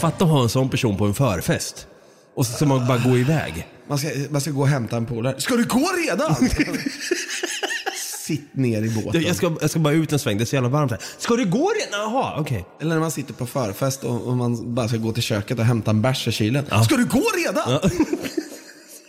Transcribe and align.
Fatta 0.00 0.24
att 0.24 0.30
ha 0.30 0.42
en 0.42 0.48
sån 0.48 0.68
person 0.68 0.96
på 0.96 1.04
en 1.04 1.14
förfest. 1.14 1.86
Och 2.34 2.46
så 2.46 2.52
ska 2.52 2.66
man 2.66 2.86
bara 2.86 2.98
gå 2.98 3.18
iväg. 3.18 3.66
Man 3.88 3.98
ska, 3.98 4.08
man 4.30 4.40
ska 4.40 4.50
gå 4.50 4.60
och 4.60 4.68
hämta 4.68 4.96
en 4.96 5.06
polare. 5.06 5.40
Ska 5.40 5.56
du 5.56 5.64
gå 5.64 5.88
redan? 6.06 6.34
Sitt 8.26 8.54
ner 8.56 8.82
i 8.82 8.90
båten. 8.90 9.22
Jag 9.22 9.36
ska, 9.36 9.56
jag 9.60 9.70
ska 9.70 9.78
bara 9.78 9.94
ut 9.94 10.12
en 10.12 10.18
sväng, 10.18 10.38
det 10.38 10.44
är 10.44 10.46
så 10.46 10.56
jävla 10.56 10.68
varmt 10.68 10.90
här. 10.90 11.00
Ska 11.18 11.36
du 11.36 11.44
gå 11.44 11.72
redan? 11.86 12.00
Jaha, 12.12 12.34
okej. 12.40 12.64
Eller 12.80 12.90
när 12.94 13.00
man 13.00 13.10
sitter 13.10 13.34
på 13.34 13.46
förfest 13.46 14.04
och, 14.04 14.26
och 14.26 14.36
man 14.36 14.74
bara 14.74 14.88
ska 14.88 14.96
gå 14.96 15.12
till 15.12 15.22
köket 15.22 15.58
och 15.58 15.64
hämta 15.64 15.90
en 15.90 16.02
bärs 16.02 16.28
i 16.28 16.32
kylen. 16.32 16.66
Ska 16.84 16.96
du 16.96 17.04
gå 17.06 17.24
redan? 17.46 17.80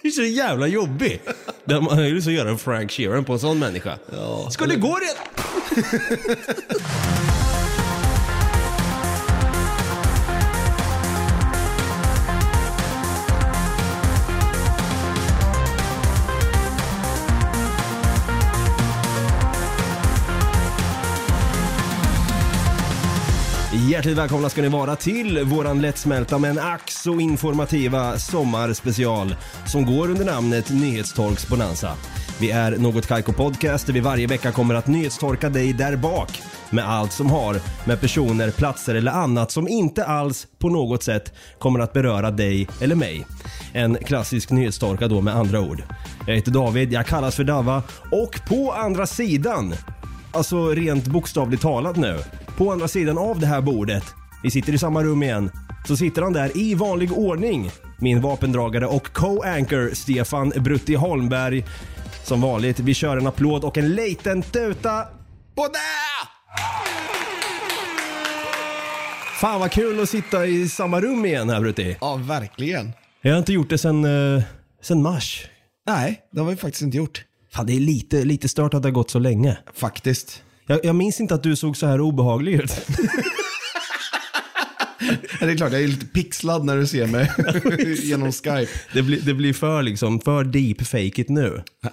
Det 0.02 0.08
är 0.08 0.12
så 0.12 0.24
jävla 0.24 0.68
jobbig. 0.68 1.22
Det- 1.66 1.82
Man 1.82 2.06
ju 2.08 2.18
att 2.18 2.26
göra 2.26 2.50
en 2.50 2.58
Frank 2.58 2.92
Sheeran 2.92 3.26
på 3.26 3.34
en 3.34 3.40
sån 3.40 3.60
människa. 3.60 3.98
Ska 4.50 4.66
du 4.66 4.78
gå 4.80 4.98
redan? 5.00 5.24
Hjärtligt 24.00 24.18
välkomna 24.18 24.50
ska 24.50 24.62
ni 24.62 24.68
vara 24.70 24.96
till 24.96 25.44
våran 25.44 25.82
lättsmälta 25.82 26.38
men 26.38 26.60
ack 26.60 26.92
så 26.92 27.20
informativa 27.20 28.18
sommarspecial 28.18 29.36
som 29.66 29.86
går 29.86 30.10
under 30.10 30.26
namnet 30.26 30.70
Nyhetstorks 30.70 31.48
Bonanza. 31.48 31.96
Vi 32.40 32.52
är 32.52 32.78
Något 32.78 33.08
Kaiko 33.08 33.34
Podcast 33.34 33.86
där 33.86 33.94
vi 33.94 34.00
varje 34.00 34.28
vecka 34.28 34.52
kommer 34.52 34.76
att 34.76 34.88
nyhetstorka 34.88 35.50
dig 35.50 35.74
där 35.74 35.96
bak 35.96 36.42
med 36.70 36.90
allt 36.90 37.12
som 37.12 37.30
har 37.30 37.62
med 37.86 38.02
personer, 38.02 38.52
platser 38.52 38.96
eller 38.96 39.12
annat 39.12 39.52
som 39.52 39.68
inte 39.68 40.06
alls 40.06 40.48
på 40.60 40.70
något 40.70 41.04
sätt 41.04 41.34
kommer 41.58 41.80
att 41.80 41.94
beröra 41.94 42.32
dig 42.32 42.68
eller 42.82 42.96
mig. 42.96 43.26
En 43.74 43.96
klassisk 43.96 44.52
nyhetstorka 44.52 45.08
då 45.08 45.22
med 45.22 45.36
andra 45.36 45.60
ord. 45.60 45.84
Jag 46.28 46.36
heter 46.36 46.52
David, 46.52 46.94
jag 46.94 47.06
kallas 47.06 47.36
för 47.36 47.44
Dava 47.44 47.84
och 48.12 48.40
på 48.48 48.74
andra 48.74 49.08
sidan 49.08 49.76
Alltså 50.32 50.70
rent 50.70 51.08
bokstavligt 51.08 51.62
talat 51.62 51.96
nu. 51.96 52.20
På 52.60 52.72
andra 52.72 52.88
sidan 52.88 53.18
av 53.18 53.40
det 53.40 53.46
här 53.46 53.62
bordet, 53.62 54.04
vi 54.44 54.52
sitter 54.52 54.74
i 54.74 54.78
samma 54.78 55.04
rum 55.04 55.24
igen, 55.24 55.52
så 55.88 55.98
sitter 55.98 56.22
han 56.22 56.34
där 56.34 56.58
i 56.58 56.76
vanlig 56.76 57.12
ordning. 57.12 57.72
Min 57.98 58.22
vapendragare 58.22 58.86
och 58.86 59.14
co-anchor 59.14 59.94
Stefan 59.94 60.50
Brutti 60.50 60.96
Holmberg. 60.96 61.66
Som 62.24 62.42
vanligt, 62.42 62.80
vi 62.80 62.94
kör 62.94 63.18
en 63.18 63.28
applåd 63.28 63.64
och 63.64 63.78
en 63.78 63.96
liten 63.96 64.42
tuta. 64.42 65.04
På 65.56 65.68
det! 65.68 66.28
Fan 69.40 69.60
vad 69.60 69.72
kul 69.72 70.00
att 70.00 70.10
sitta 70.10 70.46
i 70.46 70.70
samma 70.70 71.02
rum 71.02 71.26
igen 71.26 71.50
här 71.50 71.62
Brutti. 71.62 71.98
Ja, 72.02 72.16
verkligen. 72.16 72.92
Jag 73.22 73.32
har 73.32 73.40
inte 73.40 73.54
gjort 73.54 73.70
det 73.70 73.78
sen, 73.78 74.06
uh, 74.06 74.42
sen 74.82 75.02
mars. 75.02 75.48
Nej, 75.88 76.22
det 76.32 76.40
har 76.40 76.50
vi 76.50 76.56
faktiskt 76.56 76.82
inte 76.82 76.98
gjort. 76.98 77.24
Fan 77.54 77.66
det 77.66 77.74
är 77.74 77.80
lite, 77.80 78.24
lite 78.24 78.50
stört 78.50 78.74
att 78.74 78.82
det 78.82 78.88
har 78.88 78.94
gått 78.94 79.10
så 79.10 79.20
länge. 79.20 79.58
Faktiskt. 79.76 80.44
Jag, 80.70 80.80
jag 80.86 80.96
minns 80.96 81.20
inte 81.20 81.36
att 81.36 81.44
du 81.44 81.56
såg 81.56 81.78
så 81.78 81.88
här 81.88 82.02
obehaglig 82.02 82.54
ut. 82.54 82.72
Ja, 85.40 85.46
Det 85.46 85.52
är 85.52 85.56
klart, 85.58 85.72
jag 85.72 85.84
är 85.84 85.88
lite 85.88 86.06
pixlad 86.06 86.66
när 86.66 86.78
du 86.78 86.88
ser 86.88 87.08
mig 87.08 87.32
genom 88.04 88.32
Skype. 88.32 88.72
Det 88.94 89.02
blir, 89.02 89.22
det 89.22 89.34
blir 89.34 89.54
för 89.54 89.82
liksom, 89.84 90.20
för 90.20 90.44
deep 90.44 90.82
fake 90.82 91.22
it 91.22 91.30
nu. 91.30 91.62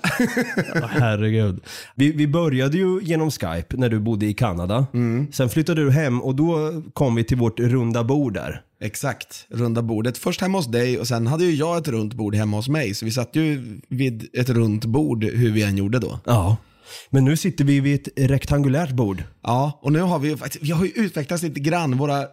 Ja, 0.75 0.87
herregud. 0.87 1.61
Vi, 1.95 2.13
vi 2.13 2.27
började 2.27 2.77
ju 2.77 3.01
genom 3.03 3.31
Skype 3.31 3.77
när 3.77 3.89
du 3.89 3.99
bodde 4.01 4.27
i 4.27 4.35
Kanada. 4.35 4.87
Sen 5.33 5.49
flyttade 5.49 5.85
du 5.85 5.91
hem 5.91 6.23
och 6.23 6.35
då 6.35 6.83
kom 6.93 7.15
vi 7.15 7.25
till 7.25 7.37
vårt 7.37 7.61
runda 7.61 8.05
bord 8.05 8.35
där. 8.35 8.63
Exakt, 8.81 9.47
runda 9.49 9.83
bordet. 9.83 10.19
Först 10.19 10.41
hemma 10.41 10.59
hos 10.59 10.67
dig 10.67 10.99
och 10.99 11.09
sen 11.09 11.27
hade 11.27 11.45
ju 11.45 11.55
jag 11.55 11.79
ett 11.79 11.89
runt 11.89 12.15
bord 12.15 12.35
hemma 12.35 12.57
hos 12.57 12.69
mig. 12.69 12.95
Så 12.95 13.05
vi 13.05 13.11
satt 13.11 13.37
ju 13.37 13.79
vid 13.89 14.29
ett 14.33 14.49
runt 14.51 14.85
bord 14.85 15.25
hur 15.25 15.53
vi 15.53 15.63
än 15.63 15.77
gjorde 15.77 15.99
då. 15.99 16.21
Ja. 16.25 16.57
Men 17.11 17.25
nu 17.25 17.37
sitter 17.37 17.65
vi 17.65 17.81
vid 17.81 17.95
ett 18.01 18.31
rektangulärt 18.31 18.91
bord. 18.91 19.23
Ja, 19.43 19.81
och 19.83 19.93
nu 19.93 20.01
har 20.01 20.19
vi 20.19 20.29
ju 20.29 20.37
faktiskt, 20.37 20.65
vi 20.65 20.71
har 20.71 20.85
ju 20.85 20.91
utvecklats 20.91 21.43
lite 21.43 21.61
grann. 21.61 21.99
Våra, 21.99 22.25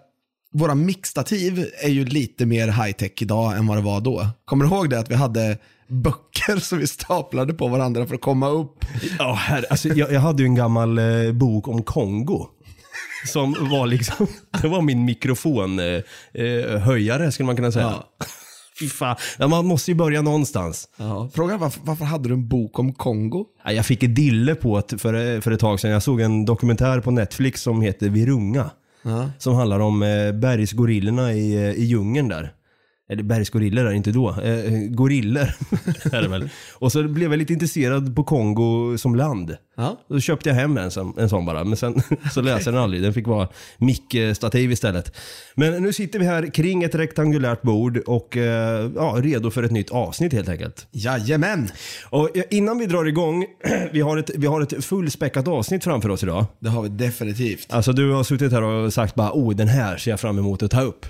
våra 0.53 0.75
mixtativ 0.75 1.66
är 1.84 1.90
ju 1.90 2.06
lite 2.06 2.46
mer 2.46 2.68
high-tech 2.68 3.22
idag 3.22 3.58
än 3.58 3.68
vad 3.68 3.78
det 3.78 3.81
var 3.81 4.02
då. 4.02 4.28
Kommer 4.46 4.66
du 4.66 4.72
ihåg 4.72 4.90
det 4.90 5.00
att 5.00 5.12
vi 5.12 5.16
hade 5.16 5.58
böcker 5.88 6.58
som 6.59 6.78
vi 6.78 6.88
staplade 6.88 7.53
på 7.53 7.68
varandra 7.68 8.06
för 8.06 8.16
att 8.16 8.22
komma 8.22 8.50
upp? 8.50 8.86
Ja, 9.19 9.34
herre, 9.34 9.66
alltså, 9.69 9.88
jag, 9.88 10.12
jag 10.12 10.19
hade 10.19 10.44
ju 10.44 10.47
en 10.47 10.56
gammal 10.56 10.97
eh, 10.97 11.31
bok 11.31 11.68
om 11.68 11.84
Kongo. 11.84 12.47
Som 13.25 13.70
var 13.72 13.88
liksom, 13.88 14.28
det 14.62 14.68
var 14.68 14.81
min 14.81 15.06
mikrofonhöjare 15.06 16.03
eh, 16.34 16.74
eh, 16.74 16.80
höjare, 16.80 17.31
skulle 17.31 17.47
man 17.47 17.56
kunna 17.56 17.72
säga. 17.72 17.85
Ja. 18.20 18.25
Fy 18.83 18.89
fan. 18.89 19.16
Ja, 19.39 19.47
man 19.47 19.66
måste 19.66 19.91
ju 19.91 19.95
börja 19.95 20.21
någonstans. 20.21 20.88
Ja. 20.97 21.29
Frågan 21.33 21.59
varför, 21.59 21.81
varför 21.83 22.05
hade 22.05 22.29
du 22.29 22.33
en 22.33 22.47
bok 22.47 22.79
om 22.79 22.94
Kongo? 22.94 23.45
Ja, 23.66 23.71
Jag 23.71 23.85
fick 23.85 24.03
ett 24.03 24.16
dille 24.16 24.55
på 24.55 24.81
det 24.89 24.97
för, 24.97 25.41
för 25.41 25.51
ett 25.51 25.59
tag 25.59 25.79
sedan. 25.79 25.91
Jag 25.91 26.03
såg 26.03 26.21
en 26.21 26.45
dokumentär 26.45 26.99
på 26.99 27.11
Netflix 27.11 27.61
som 27.61 27.81
heter 27.81 28.09
Virunga. 28.09 28.69
Som 29.38 29.55
handlar 29.55 29.79
om 29.79 30.03
eh, 30.03 30.31
bergsgorillorna 30.31 31.33
i, 31.33 31.55
eh, 31.55 31.72
i 31.72 31.83
djungeln 31.83 32.27
där. 32.27 32.51
Eller 33.13 33.24
bergsgorillor 33.24 33.85
är 33.85 33.90
det 33.90 33.96
inte 33.96 34.12
då. 34.12 34.29
Eh, 34.29 34.72
gorillor 34.90 35.47
är 36.12 36.22
det 36.22 36.28
väl. 36.28 36.50
Och 36.74 36.91
så 36.91 37.03
blev 37.03 37.31
jag 37.31 37.38
lite 37.38 37.53
intresserad 37.53 38.16
på 38.16 38.24
Kongo 38.24 38.97
som 38.97 39.16
land. 39.16 39.57
Ja. 39.78 40.00
Då 40.09 40.19
köpte 40.19 40.50
jag 40.50 40.56
hem 40.56 40.78
en, 40.78 40.91
en 41.18 41.29
sån 41.29 41.46
bara. 41.46 41.63
Men 41.63 41.78
sen 41.78 42.02
så 42.34 42.41
läste 42.41 42.69
jag 42.69 42.73
den 42.73 42.84
aldrig. 42.84 43.02
Den 43.03 43.13
fick 43.13 43.28
vara 43.28 43.47
mickstativ 43.78 44.72
istället. 44.72 45.16
Men 45.56 45.84
nu 45.84 45.94
sitter 45.94 46.19
vi 46.19 46.25
här 46.25 46.53
kring 46.53 46.84
ett 46.84 46.96
rektangulärt 46.96 47.62
bord 47.62 47.97
och 47.97 48.38
eh, 48.38 48.91
ja, 48.96 49.16
redo 49.18 49.52
för 49.52 49.63
ett 49.63 49.72
nytt 49.72 49.90
avsnitt 49.90 50.34
helt 50.34 50.50
enkelt. 50.50 50.88
Jajamän! 50.91 51.69
Och 52.09 52.38
eh, 52.38 52.44
innan 52.50 52.78
vi 52.78 52.85
drar 52.85 53.06
igång, 53.06 53.46
vi 53.91 54.02
har 54.02 54.18
ett, 54.18 54.31
vi 54.35 54.47
har 54.47 54.62
ett 54.62 54.85
fullspäckat 54.85 55.47
avsnitt 55.47 55.84
framför 55.84 56.09
oss 56.09 56.23
idag. 56.23 56.46
Det 56.59 56.69
har 56.69 56.81
vi 56.81 56.90
definitivt. 56.90 57.73
Alltså 57.73 57.94
du 57.94 58.12
har 58.12 58.23
suttit 58.23 58.52
här 58.52 58.62
och 58.62 58.94
sagt 58.94 59.16
bara, 59.16 59.31
oh 59.34 59.56
den 59.56 59.68
här 59.68 59.97
ser 59.97 60.12
jag 60.12 60.19
fram 60.19 60.40
emot 60.40 60.63
att 60.63 60.72
ta 60.72 60.81
upp. 60.81 61.06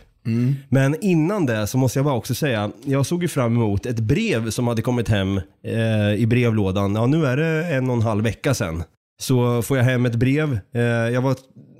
Men 0.69 0.95
innan 1.01 1.45
det 1.45 1.67
så 1.67 1.78
måste 1.78 2.00
jag 2.00 2.06
bara 2.06 2.16
också 2.16 2.35
säga, 2.35 2.72
jag 2.85 3.06
såg 3.06 3.22
ju 3.22 3.28
fram 3.28 3.56
emot 3.56 3.85
ett 3.85 4.00
brev 4.00 4.50
som 4.50 4.67
hade 4.67 4.81
kommit 4.81 5.09
hem 5.09 5.41
eh, 5.63 6.13
i 6.17 6.25
brevlådan. 6.28 6.95
Ja, 6.95 7.06
nu 7.06 7.25
är 7.25 7.38
det 7.38 7.66
en 7.66 7.89
och 7.89 7.95
en 7.95 8.01
halv 8.01 8.23
vecka 8.23 8.53
sedan. 8.53 8.83
Så 9.22 9.62
får 9.62 9.78
jag 9.78 9.83
hem 9.83 10.06
ett 10.06 10.16
brev. 10.16 10.59
Eh, 10.73 10.81
jag 10.81 11.22
var 11.22 11.35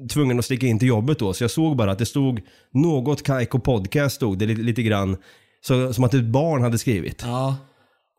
tvungen 0.10 0.40
att 0.40 0.46
sticka 0.46 0.68
in 0.68 0.80
till 0.80 0.88
jobbet 0.88 1.20
då, 1.20 1.34
så 1.34 1.44
jag 1.44 1.52
såg 1.52 1.78
bara 1.78 1.92
att 1.92 2.00
det 2.00 2.06
stod 2.06 2.42
något 2.74 3.24
Kaiko 3.24 3.60
podcast 3.60 4.16
stod 4.16 4.38
det 4.38 4.46
lite, 4.46 4.62
lite 4.62 4.84
grann. 4.84 5.18
Så, 5.62 5.94
som 5.94 6.04
att 6.04 6.14
ett 6.14 6.26
barn 6.26 6.62
hade 6.62 6.78
skrivit. 6.78 7.22
Ja. 7.26 7.58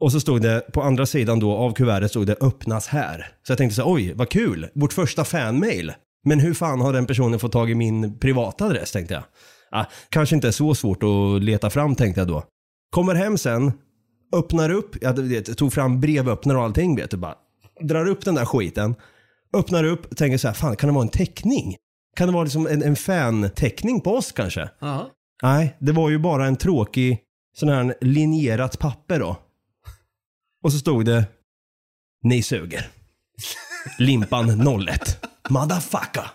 Och 0.00 0.12
så 0.12 0.20
stod 0.20 0.42
det 0.42 0.72
på 0.72 0.82
andra 0.82 1.06
sidan 1.06 1.40
då 1.40 1.52
av 1.52 1.72
kuvertet 1.72 2.10
stod 2.10 2.26
det 2.26 2.36
öppnas 2.40 2.86
här. 2.86 3.26
Så 3.46 3.50
jag 3.50 3.58
tänkte 3.58 3.76
så 3.76 3.92
oj 3.92 4.12
vad 4.14 4.28
kul, 4.28 4.68
vårt 4.74 4.92
första 4.92 5.24
fanmail. 5.24 5.92
Men 6.24 6.40
hur 6.40 6.54
fan 6.54 6.80
har 6.80 6.92
den 6.92 7.06
personen 7.06 7.38
fått 7.38 7.52
tag 7.52 7.70
i 7.70 7.74
min 7.74 8.18
privata 8.18 8.64
adress 8.64 8.92
tänkte 8.92 9.14
jag. 9.14 9.22
Ah, 9.74 9.84
kanske 10.08 10.34
inte 10.34 10.48
är 10.48 10.52
så 10.52 10.74
svårt 10.74 11.02
att 11.02 11.42
leta 11.42 11.70
fram 11.70 11.94
tänkte 11.94 12.20
jag 12.20 12.28
då. 12.28 12.44
Kommer 12.90 13.14
hem 13.14 13.38
sen, 13.38 13.72
öppnar 14.36 14.70
upp, 14.70 14.96
jag, 15.02 15.56
tog 15.56 15.72
fram 15.72 16.00
brevöppnare 16.00 16.58
och 16.58 16.64
allting 16.64 16.96
vet 16.96 17.10
du 17.10 17.16
bara. 17.16 17.34
Drar 17.80 18.06
upp 18.06 18.24
den 18.24 18.34
där 18.34 18.44
skiten, 18.44 18.94
öppnar 19.56 19.84
upp, 19.84 20.16
tänker 20.16 20.38
så 20.38 20.48
här, 20.48 20.54
fan 20.54 20.76
kan 20.76 20.88
det 20.88 20.94
vara 20.94 21.02
en 21.02 21.08
teckning? 21.08 21.76
Kan 22.16 22.28
det 22.28 22.34
vara 22.34 22.44
liksom 22.44 22.66
en, 22.66 22.82
en 22.82 22.96
fan-teckning 22.96 24.00
på 24.00 24.14
oss 24.14 24.32
kanske? 24.32 24.70
Ja. 24.78 25.10
Nej, 25.42 25.76
det 25.78 25.92
var 25.92 26.10
ju 26.10 26.18
bara 26.18 26.46
en 26.46 26.56
tråkig 26.56 27.20
sån 27.56 27.68
här 27.68 27.94
linjerat 28.00 28.78
papper 28.78 29.18
då. 29.18 29.36
Och 30.62 30.72
så 30.72 30.78
stod 30.78 31.04
det 31.04 31.26
Ni 32.22 32.42
suger. 32.42 32.88
Limpan 33.98 34.68
01. 34.88 35.24
Motherfucker. 35.48 36.30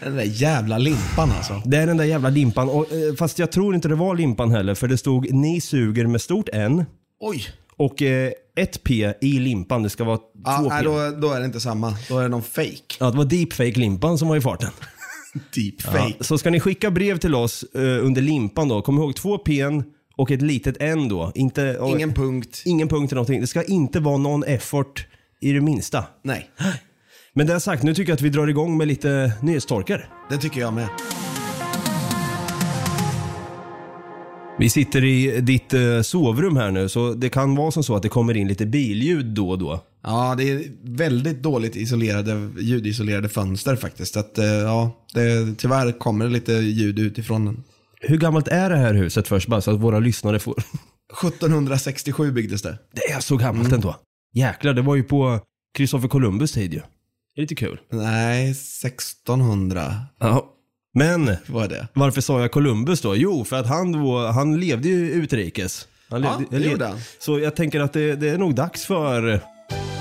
Den 0.00 0.16
där 0.16 0.22
jävla 0.24 0.78
limpan 0.78 1.32
alltså. 1.32 1.62
Det 1.64 1.76
är 1.76 1.86
den 1.86 1.96
där 1.96 2.04
jävla 2.04 2.28
limpan. 2.28 2.68
Och, 2.68 2.92
eh, 2.92 3.14
fast 3.18 3.38
jag 3.38 3.52
tror 3.52 3.74
inte 3.74 3.88
det 3.88 3.94
var 3.94 4.16
limpan 4.16 4.50
heller. 4.50 4.74
För 4.74 4.88
det 4.88 4.98
stod 4.98 5.32
Ni 5.32 5.60
suger 5.60 6.06
med 6.06 6.20
stort 6.20 6.48
N. 6.52 6.84
Oj. 7.20 7.44
Och 7.76 8.02
eh, 8.02 8.32
ett 8.56 8.82
P 8.84 9.12
i 9.20 9.32
limpan. 9.38 9.82
Det 9.82 9.90
ska 9.90 10.04
vara 10.04 10.18
Ja, 10.44 10.58
två 10.58 10.68
nej, 10.68 10.78
P. 10.78 10.84
då, 10.84 11.10
då 11.20 11.32
är 11.32 11.40
det 11.40 11.46
inte 11.46 11.60
samma. 11.60 11.94
Då 12.08 12.18
är 12.18 12.22
det 12.22 12.28
någon 12.28 12.42
fake. 12.42 12.96
Ja, 13.00 13.10
det 13.10 13.16
var 13.16 13.24
deepfake-limpan 13.24 14.18
som 14.18 14.28
var 14.28 14.36
i 14.36 14.40
farten. 14.40 14.70
Deep 15.54 15.82
fake. 15.82 16.14
Ja, 16.18 16.24
så 16.24 16.38
ska 16.38 16.50
ni 16.50 16.60
skicka 16.60 16.90
brev 16.90 17.18
till 17.18 17.34
oss 17.34 17.62
eh, 17.74 17.80
under 17.80 18.22
limpan 18.22 18.68
då. 18.68 18.82
Kom 18.82 18.98
ihåg 18.98 19.16
två 19.16 19.38
P 19.38 19.64
och 20.16 20.30
ett 20.30 20.42
litet 20.42 20.76
N 20.80 21.08
då. 21.08 21.32
Inte, 21.34 21.78
Ingen 21.86 22.14
punkt. 22.14 22.62
Ingen 22.64 22.88
punkt 22.88 23.12
eller 23.12 23.16
någonting. 23.16 23.40
Det 23.40 23.46
ska 23.46 23.62
inte 23.62 24.00
vara 24.00 24.16
någon 24.16 24.44
effort 24.44 25.06
i 25.40 25.52
det 25.52 25.60
minsta. 25.60 26.04
Nej, 26.24 26.50
Men 27.34 27.46
det 27.46 27.60
sagt, 27.60 27.82
nu 27.82 27.94
tycker 27.94 28.10
jag 28.10 28.14
att 28.14 28.22
vi 28.22 28.28
drar 28.28 28.46
igång 28.46 28.76
med 28.76 28.88
lite 28.88 29.32
nyhetstorkar. 29.42 30.08
det 30.30 30.36
tycker 30.36 30.60
jag 30.60 30.72
med. 30.72 30.88
Vi 34.58 34.70
sitter 34.70 35.04
i 35.04 35.40
ditt 35.40 35.74
eh, 35.74 36.00
sovrum 36.02 36.56
här 36.56 36.70
nu, 36.70 36.88
så 36.88 37.14
det 37.14 37.28
kan 37.28 37.54
vara 37.54 37.70
som 37.70 37.84
så 37.84 37.96
att 37.96 38.02
det 38.02 38.08
kommer 38.08 38.36
in 38.36 38.48
lite 38.48 38.66
billjud 38.66 39.26
då 39.26 39.50
och 39.50 39.58
då. 39.58 39.80
Ja, 40.02 40.34
det 40.38 40.50
är 40.50 40.62
väldigt 40.82 41.42
dåligt 41.42 41.76
isolerade, 41.76 42.50
ljudisolerade 42.58 43.28
fönster 43.28 43.76
faktiskt. 43.76 44.14
Så 44.14 44.20
Att, 44.20 44.38
eh, 44.38 44.44
ja, 44.46 45.06
det, 45.14 45.54
tyvärr 45.58 45.98
kommer 45.98 46.24
det 46.24 46.30
lite 46.30 46.52
ljud 46.52 46.98
utifrån 46.98 47.64
Hur 48.00 48.18
gammalt 48.18 48.48
är 48.48 48.70
det 48.70 48.76
här 48.76 48.94
huset 48.94 49.28
först, 49.28 49.48
bara 49.48 49.60
så 49.60 49.70
att 49.70 49.80
våra 49.80 49.98
lyssnare 49.98 50.38
får... 50.38 50.54
1767 51.22 52.32
byggdes 52.32 52.62
det. 52.62 52.78
Det 52.92 53.12
är 53.12 53.20
så 53.20 53.36
gammalt 53.36 53.72
ändå. 53.72 53.96
Jäklar, 54.34 54.72
det 54.72 54.82
var 54.82 54.96
ju 54.96 55.02
på 55.02 55.40
Kristoffer 55.74 56.08
Columbus 56.08 56.52
tid 56.52 56.74
ju. 56.74 56.80
Det 57.34 57.40
är 57.40 57.42
lite 57.42 57.54
kul. 57.54 57.78
Nej, 57.92 58.50
1600 58.50 59.92
Ja. 60.20 60.46
Men 60.94 61.36
var 61.46 61.68
det. 61.68 61.88
varför 61.94 62.20
sa 62.20 62.40
jag 62.40 62.50
Columbus 62.52 63.00
då? 63.00 63.16
Jo, 63.16 63.44
för 63.44 63.56
att 63.56 63.66
han, 63.66 63.92
då, 63.92 64.26
han 64.26 64.60
levde 64.60 64.88
ju 64.88 65.10
utrikes. 65.10 65.88
Han 66.10 66.22
Ja, 66.22 66.40
det 66.50 66.58
gjorde 66.58 66.86
han. 66.86 66.98
Så 67.18 67.38
jag 67.38 67.56
tänker 67.56 67.80
att 67.80 67.92
det, 67.92 68.14
det 68.16 68.28
är 68.28 68.38
nog 68.38 68.54
dags 68.54 68.84
för... 68.86 69.40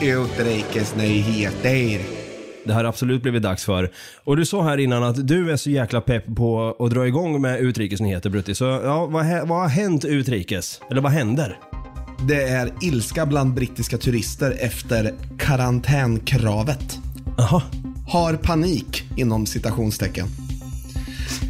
Utrikesnyheter. 0.01 2.01
Det 2.65 2.73
har 2.73 2.83
absolut 2.83 3.21
blivit 3.21 3.43
dags 3.43 3.65
för. 3.65 3.91
Och 4.23 4.37
du 4.37 4.45
sa 4.45 4.63
här 4.63 4.77
innan 4.77 5.03
att 5.03 5.27
du 5.27 5.51
är 5.51 5.57
så 5.57 5.69
jäkla 5.69 6.01
pepp 6.01 6.35
på 6.35 6.75
att 6.79 6.91
dra 6.91 7.07
igång 7.07 7.41
med 7.41 7.59
utrikesnyheter 7.59 8.29
Brutti. 8.29 8.55
Så 8.55 8.65
ja, 8.65 9.05
vad, 9.05 9.25
hä- 9.25 9.45
vad 9.45 9.59
har 9.61 9.67
hänt 9.67 10.05
utrikes? 10.05 10.81
Eller 10.91 11.01
vad 11.01 11.11
händer? 11.11 11.57
Det 12.27 12.43
är 12.43 12.71
ilska 12.81 13.25
bland 13.25 13.53
brittiska 13.53 13.97
turister 13.97 14.57
efter 14.59 15.13
karantänkravet. 15.37 16.99
Jaha. 17.39 17.61
Har 18.07 18.33
panik 18.33 19.03
inom 19.17 19.45
citationstecken. 19.45 20.27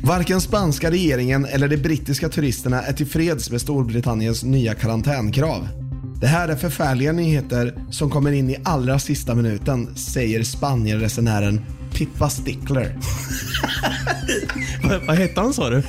Varken 0.03 0.41
spanska 0.41 0.91
regeringen 0.91 1.45
eller 1.45 1.67
de 1.67 1.77
brittiska 1.77 2.29
turisterna 2.29 2.81
är 2.81 2.93
tillfreds 2.93 3.51
med 3.51 3.61
Storbritanniens 3.61 4.43
nya 4.43 4.73
karantänkrav. 4.73 5.67
Det 6.21 6.27
här 6.27 6.47
är 6.47 6.55
förfärliga 6.55 7.11
nyheter 7.11 7.73
som 7.91 8.09
kommer 8.09 8.31
in 8.31 8.49
i 8.49 8.57
allra 8.63 8.99
sista 8.99 9.35
minuten, 9.35 9.95
säger 9.95 10.43
Spanien-resenären 10.43 11.61
Pippa 11.93 12.29
Stickler. 12.29 12.97
Vad, 14.83 15.05
vad 15.07 15.15
hette 15.15 15.41
han 15.41 15.53
sa 15.53 15.69
du? 15.69 15.83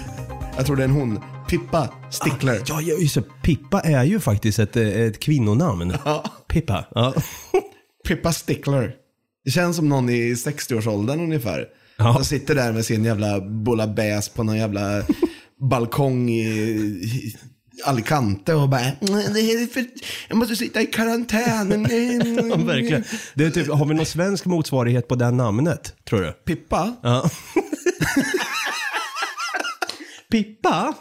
Jag 0.57 0.67
tror 0.67 0.77
det 0.77 0.83
är 0.83 0.89
en 0.89 0.95
hon. 0.95 1.21
Pippa 1.49 1.89
Stickler. 2.11 2.61
Ja, 2.67 2.81
ja, 2.81 2.97
just 3.01 3.15
det. 3.15 3.23
Pippa 3.43 3.81
är 3.81 4.05
ju 4.05 4.21
faktiskt 4.21 4.59
ett, 4.59 4.77
eh, 4.77 4.89
ett 4.89 5.21
kvinnonamn. 5.21 5.95
Ja. 6.05 6.25
Pippa. 6.49 6.85
Ja. 6.95 7.15
Pippa 8.09 8.33
Stickler. 8.33 9.00
Det 9.51 9.55
känns 9.55 9.77
som 9.77 9.89
någon 9.89 10.09
i 10.11 10.35
60-årsåldern 10.35 11.21
ungefär. 11.21 11.67
Ja. 11.97 12.15
Som 12.15 12.25
sitter 12.25 12.55
där 12.55 12.73
med 12.73 12.85
sin 12.85 13.05
jävla 13.05 13.41
bouillabaisse 13.41 14.31
på 14.35 14.43
någon 14.43 14.57
jävla 14.57 15.03
balkong 15.71 16.31
i 16.31 16.43
i 16.43 17.35
Alicante 17.85 18.55
och 18.55 18.69
bara 18.69 18.81
"Mm, 18.81 18.95
det 19.35 19.41
är 19.41 19.67
för, 19.67 19.85
Jag 20.29 20.39
måste 20.39 20.57
sitta 20.57 20.81
i 20.83 20.87
karantän. 20.87 21.87
Ja, 22.51 22.57
verkligen. 22.57 23.05
Det 23.35 23.45
är 23.45 23.51
typ, 23.51 23.69
har 23.69 23.87
vi 23.87 23.95
någon 23.95 24.07
svensk 24.07 24.45
motsvarighet 24.45 25.09
på 25.09 25.15
det 25.15 25.31
namnet, 25.31 25.95
tror 26.09 26.21
du? 26.21 26.33
Pippa? 26.33 26.97
Ja. 27.03 27.31
Pippa? 30.31 30.95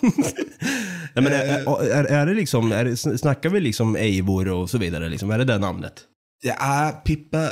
Nej, 1.13 1.23
men 1.23 1.27
är, 1.27 1.83
är, 1.91 2.03
är 2.03 2.25
det 2.25 2.33
liksom, 2.33 2.71
är 2.71 2.85
det, 2.85 2.97
snackar 2.97 3.49
vi 3.49 3.59
liksom 3.59 3.95
Eivor 3.95 4.47
och 4.47 4.69
så 4.69 4.77
vidare? 4.77 5.09
Liksom? 5.09 5.31
Är 5.31 5.37
det 5.37 5.45
det 5.45 5.57
namnet? 5.57 5.93
Ja, 6.41 7.01
Pippa. 7.05 7.49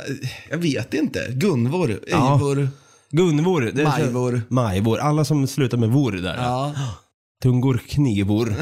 Jag 0.50 0.58
vet 0.58 0.94
inte. 0.94 1.26
Gunvor, 1.32 2.00
Ja. 2.06 2.34
Eivor. 2.34 2.68
Gunvor. 3.10 3.60
Det 3.74 3.82
är- 3.82 3.86
Majvor. 3.86 4.42
Majvor. 4.48 4.98
Alla 4.98 5.24
som 5.24 5.46
slutar 5.46 5.78
med 5.78 5.88
vor 5.88 6.12
där. 6.12 6.36
Ja. 6.36 6.74
Tungor, 7.42 7.80
knivor. 7.88 8.54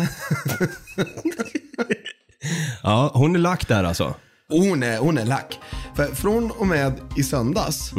ja, 2.82 3.10
hon 3.14 3.34
är 3.34 3.38
lagt 3.38 3.68
där 3.68 3.84
alltså. 3.84 4.14
Och 4.52 4.58
hon 4.58 4.82
är, 4.82 4.98
hon 4.98 5.18
är 5.18 5.24
lack. 5.24 5.58
För 5.96 6.06
från 6.14 6.50
och 6.50 6.66
med 6.66 6.92
i 7.16 7.22
söndags 7.22 7.92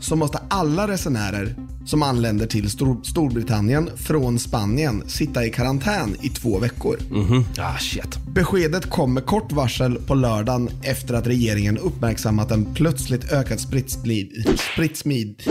så 0.00 0.16
måste 0.16 0.38
alla 0.50 0.88
resenärer 0.88 1.54
som 1.86 2.02
anländer 2.02 2.46
till 2.46 2.70
Stor- 2.70 3.02
Storbritannien 3.04 3.90
från 3.96 4.38
Spanien 4.38 5.08
sitta 5.08 5.46
i 5.46 5.50
karantän 5.50 6.16
i 6.22 6.28
två 6.28 6.58
veckor. 6.58 6.98
Mhm. 7.10 7.44
Ah, 7.58 7.78
shit. 7.78 8.18
Beskedet 8.34 8.90
kom 8.90 9.14
med 9.14 9.26
kort 9.26 9.52
varsel 9.52 9.94
på 10.06 10.14
lördagen 10.14 10.70
efter 10.82 11.14
att 11.14 11.26
regeringen 11.26 11.78
uppmärksammat 11.78 12.50
en 12.50 12.74
plötsligt 12.74 13.32
ökad 13.32 13.60
spritsmid... 13.60 14.58
Spritsmid... 14.72 15.42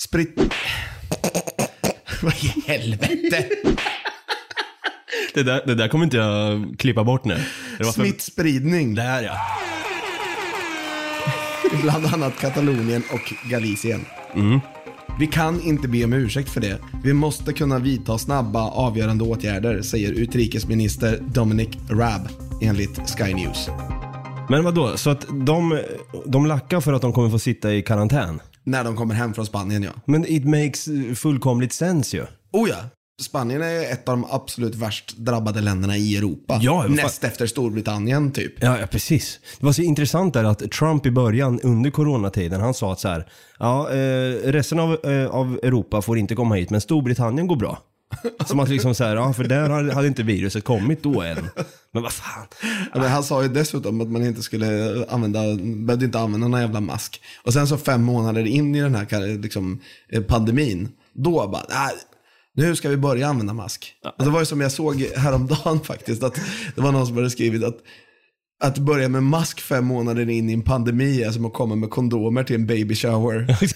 Sprit... 0.00 0.38
Vad 2.22 2.34
i 2.34 2.62
helvete? 2.66 3.44
Det 5.34 5.42
där, 5.42 5.62
det 5.66 5.74
där 5.74 5.88
kommer 5.88 6.04
inte 6.04 6.16
jag 6.16 6.74
klippa 6.78 7.04
bort 7.04 7.24
nu. 7.24 7.36
Det 7.78 7.84
var 7.84 7.92
för... 7.92 8.02
Smittspridning. 8.02 8.94
Där 8.94 9.22
ja. 9.22 9.32
bland 11.82 12.06
annat 12.06 12.38
Katalonien 12.40 13.02
och 13.12 13.50
Galicien. 13.50 14.04
Vi 15.18 15.26
kan 15.26 15.60
inte 15.60 15.88
be 15.88 16.04
om 16.04 16.12
ursäkt 16.12 16.50
för 16.50 16.60
det. 16.60 16.78
Vi 17.04 17.12
måste 17.12 17.52
kunna 17.52 17.78
vidta 17.78 18.18
snabba, 18.18 18.70
avgörande 18.70 19.24
åtgärder, 19.24 19.82
säger 19.82 20.12
utrikesminister 20.12 21.18
Dominic 21.20 21.68
Raab 21.90 22.28
enligt 22.62 23.10
Sky 23.18 23.34
News. 23.34 23.68
Men 24.48 24.64
vad 24.64 24.74
då? 24.74 24.96
så 24.96 25.10
att 25.10 25.26
de, 25.46 25.80
de 26.26 26.46
lackar 26.46 26.80
för 26.80 26.92
att 26.92 27.02
de 27.02 27.12
kommer 27.12 27.30
få 27.30 27.38
sitta 27.38 27.74
i 27.74 27.82
karantän? 27.82 28.40
När 28.64 28.84
de 28.84 28.96
kommer 28.96 29.14
hem 29.14 29.34
från 29.34 29.46
Spanien, 29.46 29.82
ja. 29.82 29.90
Men 30.04 30.26
it 30.26 30.44
makes 30.44 30.88
fullkomligt 31.14 31.72
sense 31.72 32.16
ju. 32.16 32.26
Oh 32.52 32.68
ja. 32.68 32.76
Spanien 33.22 33.62
är 33.62 33.92
ett 33.92 34.08
av 34.08 34.16
de 34.16 34.24
absolut 34.30 34.74
värst 34.74 35.16
drabbade 35.16 35.60
länderna 35.60 35.96
i 35.96 36.16
Europa. 36.16 36.58
Ja, 36.62 36.86
Näst 36.88 37.24
efter 37.24 37.46
Storbritannien, 37.46 38.32
typ. 38.32 38.62
Ja, 38.62 38.78
ja, 38.80 38.86
precis. 38.86 39.40
Det 39.60 39.66
var 39.66 39.72
så 39.72 39.82
intressant 39.82 40.34
där 40.34 40.44
att 40.44 40.72
Trump 40.72 41.06
i 41.06 41.10
början 41.10 41.60
under 41.60 41.90
coronatiden, 41.90 42.60
han 42.60 42.74
sa 42.74 42.92
att 42.92 43.00
så 43.00 43.08
här, 43.08 43.28
ja, 43.58 43.90
eh, 43.90 44.52
resten 44.52 44.78
av, 44.78 45.06
eh, 45.06 45.26
av 45.26 45.60
Europa 45.62 46.02
får 46.02 46.18
inte 46.18 46.34
komma 46.34 46.54
hit, 46.54 46.70
men 46.70 46.80
Storbritannien 46.80 47.46
går 47.46 47.56
bra. 47.56 47.78
Som 48.46 48.60
att 48.60 48.68
liksom 48.68 48.94
så 48.94 49.04
här, 49.04 49.16
ja, 49.16 49.32
för 49.32 49.44
där 49.44 49.70
hade, 49.70 49.94
hade 49.94 50.08
inte 50.08 50.22
viruset 50.22 50.64
kommit 50.64 51.02
då 51.02 51.22
än. 51.22 51.48
Men 51.92 52.02
vad 52.02 52.12
fan. 52.12 52.46
Ja, 52.94 53.00
men 53.00 53.10
han 53.10 53.24
sa 53.24 53.42
ju 53.42 53.48
dessutom 53.48 54.00
att 54.00 54.08
man 54.08 54.26
inte 54.26 54.42
skulle 54.42 54.66
använda, 55.08 55.40
behövde 55.86 56.04
inte 56.04 56.18
använda 56.18 56.48
någon 56.48 56.60
jävla 56.60 56.80
mask. 56.80 57.20
Och 57.44 57.52
sen 57.52 57.66
så 57.66 57.76
fem 57.76 58.02
månader 58.02 58.46
in 58.46 58.74
i 58.74 58.80
den 58.80 58.94
här 58.94 59.38
liksom, 59.42 59.80
eh, 60.08 60.22
pandemin, 60.22 60.88
då 61.12 61.48
bara, 61.48 61.64
nej, 61.68 61.94
nu 62.56 62.76
ska 62.76 62.88
vi 62.88 62.96
börja 62.96 63.28
använda 63.28 63.52
mask. 63.52 63.94
Och 64.18 64.24
det 64.24 64.30
var 64.30 64.40
ju 64.40 64.46
som 64.46 64.60
jag 64.60 64.72
såg 64.72 65.00
häromdagen 65.16 65.80
faktiskt, 65.80 66.22
att 66.22 66.34
det 66.74 66.80
var 66.80 66.92
någon 66.92 67.06
som 67.06 67.16
hade 67.16 67.30
skrivit 67.30 67.64
att 67.64 67.78
att 68.64 68.78
börja 68.78 69.08
med 69.08 69.22
mask 69.22 69.60
fem 69.60 69.84
månader 69.84 70.28
in 70.28 70.50
i 70.50 70.52
en 70.52 70.62
pandemi 70.62 71.22
är 71.22 71.30
som 71.30 71.44
att 71.44 71.52
komma 71.52 71.74
med 71.74 71.90
kondomer 71.90 72.44
till 72.44 72.56
en 72.56 72.66
baby 72.66 72.94
shower. 72.94 73.56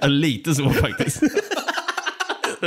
Ja, 0.00 0.06
lite 0.06 0.54
så 0.54 0.70
faktiskt. 0.70 1.22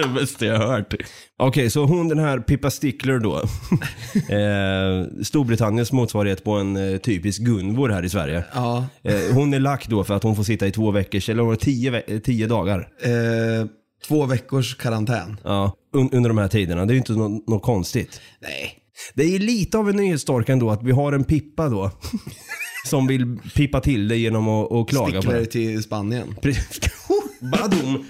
Det 0.02 0.08
bästa 0.20 0.46
jag 0.46 0.58
har 0.58 0.68
hört. 0.68 0.94
Okej, 1.38 1.70
så 1.70 1.86
hon 1.86 2.08
den 2.08 2.20
här 2.20 2.40
Pippa 2.40 2.72
Stickler 2.72 3.20
då. 3.20 3.36
eh, 4.36 5.24
Storbritanniens 5.24 5.92
motsvarighet 5.92 6.44
på 6.44 6.52
en 6.52 6.76
eh, 6.94 6.98
typisk 6.98 7.42
Gunvor 7.42 7.90
här 7.90 8.04
i 8.06 8.10
Sverige. 8.10 8.44
Ja. 8.54 8.86
Eh, 9.04 9.16
hon 9.34 9.54
är 9.54 9.60
lack 9.60 9.88
då 9.88 10.04
för 10.04 10.14
att 10.14 10.24
hon 10.24 10.36
får 10.36 10.44
sitta 10.44 10.68
i 10.68 10.72
två 10.72 10.92
veckors, 10.92 11.30
eller 11.30 11.44
var 11.44 11.52
det 11.52 11.58
tio, 11.60 11.92
ve- 11.92 12.04
eh, 12.08 12.20
tio 12.20 12.48
dagar. 12.48 12.88
Eh, 13.04 13.68
två 14.08 14.26
veckors 14.26 14.76
karantän. 14.76 15.38
Ja, 15.44 15.74
un- 15.96 16.10
under 16.16 16.30
de 16.30 16.38
här 16.38 16.48
tiderna. 16.48 16.86
Det 16.86 16.92
är 16.92 16.96
ju 16.96 17.00
inte 17.00 17.14
nå- 17.14 17.44
något 17.48 17.64
konstigt. 17.64 18.22
Nej. 18.42 18.76
Det 19.14 19.24
är 19.36 19.40
lite 19.40 19.78
av 19.78 19.90
en 19.90 19.96
nyhetstork 19.96 20.50
ändå 20.50 20.72
att 20.72 20.84
vi 20.84 20.92
har 20.92 21.14
en 21.14 21.24
Pippa 21.24 21.70
då. 21.70 21.92
som 22.86 23.08
vill 23.08 23.38
pippa 23.56 23.80
till 23.82 24.08
det 24.08 24.18
genom 24.18 24.48
att, 24.50 24.90
klaga 24.90 25.12
på 25.16 25.22
Stickler 25.22 25.40
det. 25.40 25.46
till 25.46 25.84
Spanien. 25.84 26.36
Badum. 27.52 28.04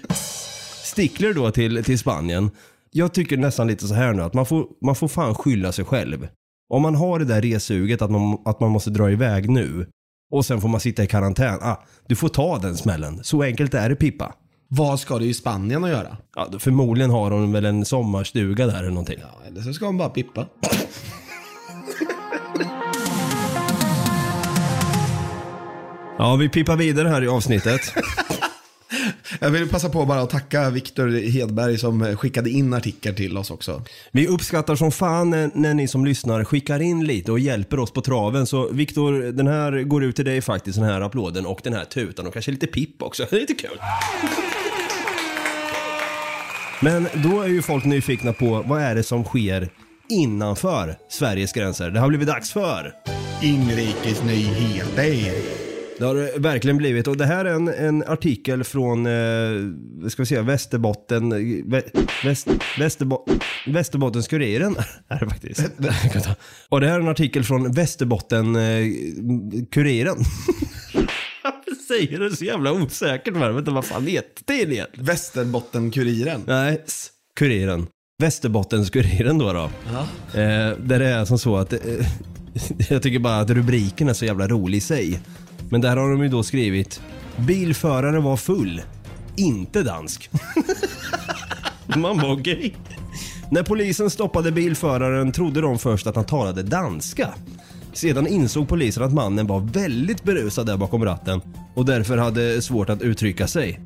Stickler 0.90 1.34
då 1.34 1.52
till, 1.52 1.84
till 1.84 2.00
Spanien. 2.00 2.52
Jag 2.92 3.14
tycker 3.14 3.38
nästan 3.38 3.68
lite 3.68 3.88
så 3.88 3.94
här 3.94 4.14
nu 4.14 4.22
att 4.24 4.34
man 4.34 4.46
får, 4.46 4.66
man 4.82 4.96
får 4.96 5.08
fan 5.08 5.36
skylla 5.36 5.72
sig 5.72 5.86
själv. 5.86 6.28
Om 6.70 6.82
man 6.82 6.96
har 6.96 7.20
det 7.20 7.26
där 7.26 7.42
resuget 7.42 8.02
att 8.02 8.12
man, 8.12 8.38
att 8.46 8.60
man 8.60 8.72
måste 8.72 8.90
dra 8.90 9.12
iväg 9.12 9.50
nu 9.50 9.88
och 10.32 10.46
sen 10.46 10.62
får 10.62 10.70
man 10.70 10.80
sitta 10.80 11.04
i 11.04 11.08
karantän. 11.08 11.60
Ah, 11.62 11.84
du 12.08 12.16
får 12.16 12.30
ta 12.30 12.58
den 12.58 12.78
smällen. 12.78 13.20
Så 13.24 13.44
enkelt 13.44 13.74
är 13.74 13.90
det 13.90 13.96
Pippa. 13.96 14.34
Vad 14.68 15.00
ska 15.00 15.20
du 15.20 15.26
i 15.26 15.34
Spanien 15.34 15.84
att 15.84 15.90
göra? 15.90 16.18
Ja, 16.36 16.60
förmodligen 16.60 17.10
har 17.10 17.32
hon 17.32 17.52
väl 17.52 17.66
en 17.66 17.86
sommarstuga 17.86 18.66
där 18.68 18.80
eller 18.80 18.90
någonting. 18.90 19.20
Ja, 19.22 19.48
eller 19.48 19.62
så 19.62 19.74
ska 19.74 19.86
hon 19.86 19.98
bara 19.98 20.10
pippa. 20.10 20.46
Ja, 26.18 26.36
vi 26.36 26.50
pippar 26.50 26.76
vidare 26.76 27.08
här 27.08 27.24
i 27.24 27.28
avsnittet. 27.28 27.82
Jag 29.42 29.50
vill 29.50 29.70
passa 29.70 29.90
på 29.90 30.06
bara 30.06 30.22
att 30.22 30.30
tacka 30.30 30.70
Viktor 30.70 31.32
Hedberg 31.32 31.78
som 31.78 32.18
skickade 32.18 32.50
in 32.50 32.74
artikel 32.74 33.16
till 33.16 33.38
oss 33.38 33.52
också. 33.52 33.82
Vi 34.12 34.28
uppskattar 34.28 34.76
som 34.76 34.92
fan 34.92 35.30
när, 35.30 35.52
när 35.54 35.74
ni 35.74 35.88
som 35.88 36.06
lyssnar 36.06 36.44
skickar 36.44 36.82
in 36.82 37.06
lite 37.06 37.32
och 37.32 37.40
hjälper 37.40 37.80
oss 37.80 37.92
på 37.92 38.02
traven. 38.02 38.48
Så 38.48 38.70
Viktor, 38.72 39.32
den 39.32 39.48
här 39.48 39.84
går 39.84 40.04
ut 40.04 40.16
till 40.16 40.26
dig 40.26 40.42
faktiskt, 40.42 40.80
den 40.80 40.90
här 40.90 41.02
applåden 41.02 41.46
och 41.46 41.60
den 41.64 41.74
här 41.74 41.86
tutan 41.86 42.28
och 42.28 42.34
kanske 42.34 42.52
lite 42.52 42.68
pipp 42.68 43.02
också. 43.02 43.26
Det 43.30 43.36
är 43.36 43.40
lite 43.40 43.54
kul. 43.54 43.80
Men 46.82 47.08
då 47.14 47.42
är 47.42 47.48
ju 47.48 47.62
folk 47.62 47.86
nyfikna 47.86 48.34
på 48.34 48.64
vad 48.68 48.82
är 48.82 48.96
det 48.96 49.04
som 49.04 49.24
sker 49.24 49.70
innanför 50.10 50.98
Sveriges 51.10 51.54
gränser. 51.54 51.92
Det 51.92 52.00
har 52.00 52.08
blivit 52.08 52.28
dags 52.28 52.52
för. 52.52 52.94
Inrikesnyheter. 53.42 55.69
Det 56.00 56.06
har 56.06 56.16
det 56.16 56.32
verkligen 56.38 56.78
blivit. 56.78 57.08
Och 57.08 57.18
det 57.18 57.26
här 57.26 57.46
är 57.46 57.54
en, 57.54 57.68
en 57.68 58.04
artikel 58.08 58.64
från, 58.64 59.06
eh, 59.06 59.12
ska 60.10 60.22
vi 60.22 60.26
säga, 60.26 60.42
Västerbotten, 60.42 61.30
vä, 61.72 61.82
väst, 62.24 62.48
Västerbo, 62.80 63.26
Västerbottens-Kuriren. 63.68 64.76
är 65.08 65.20
det 65.20 65.30
faktiskt. 65.30 65.60
Och 66.70 66.82
det 66.82 66.88
här 66.88 66.96
är 66.96 67.00
en 67.00 67.08
artikel 67.08 67.44
från 67.44 67.72
Västerbotten-Kuriren. 67.74 70.18
Varför 71.44 71.76
säger 71.88 72.20
du 72.20 72.32
så 72.36 72.46
jävla 72.46 72.72
osäkert? 72.74 73.34
Jag 73.36 73.50
vet 73.54 73.60
inte 73.60 73.72
vad 73.72 73.86
fan 73.86 74.08
heter 74.08 74.44
det 74.46 74.54
egentligen? 74.54 74.88
Västerbotten-Kuriren. 75.06 76.42
Nej, 76.48 76.84
s- 76.88 77.10
Kuriren. 77.40 77.88
Västerbottens-Kuriren 78.24 79.40
då. 79.40 79.54
då. 79.54 79.70
Ja. 79.94 80.00
Eh, 80.42 80.78
där 80.78 81.00
det 81.00 81.08
är 81.08 81.26
som 81.26 81.40
så 81.40 81.58
att, 81.58 81.74
eh, 81.74 81.80
jag 82.90 83.04
tycker 83.04 83.20
bara 83.20 83.40
att 83.40 83.50
rubriken 83.50 84.10
är 84.10 84.14
så 84.14 84.26
jävla 84.26 84.48
rolig 84.48 84.78
i 84.78 84.82
sig. 84.82 85.20
Men 85.70 85.82
där 85.82 85.98
har 85.98 86.10
de 86.10 86.24
ju 86.24 86.30
då 86.30 86.44
skrivit, 86.44 87.02
bilföraren 87.38 88.24
var 88.24 88.38
full, 88.38 88.82
inte 89.36 89.84
dansk. 89.84 90.30
Man 91.96 92.18
var 92.18 92.40
okej. 92.40 92.76
När 93.52 93.64
polisen 93.64 94.10
stoppade 94.10 94.52
bilföraren 94.52 95.32
trodde 95.32 95.62
de 95.62 95.80
först 95.80 96.08
att 96.08 96.16
han 96.16 96.26
talade 96.26 96.64
danska. 96.64 97.34
Sedan 97.94 98.28
insåg 98.28 98.68
polisen 98.68 99.04
att 99.04 99.14
mannen 99.14 99.48
var 99.48 99.60
väldigt 99.60 100.24
berusad 100.24 100.66
där 100.66 100.78
bakom 100.78 101.06
ratten 101.06 101.42
och 101.74 101.86
därför 101.86 102.18
hade 102.18 102.62
svårt 102.62 102.90
att 102.90 103.02
uttrycka 103.02 103.48
sig. 103.48 103.80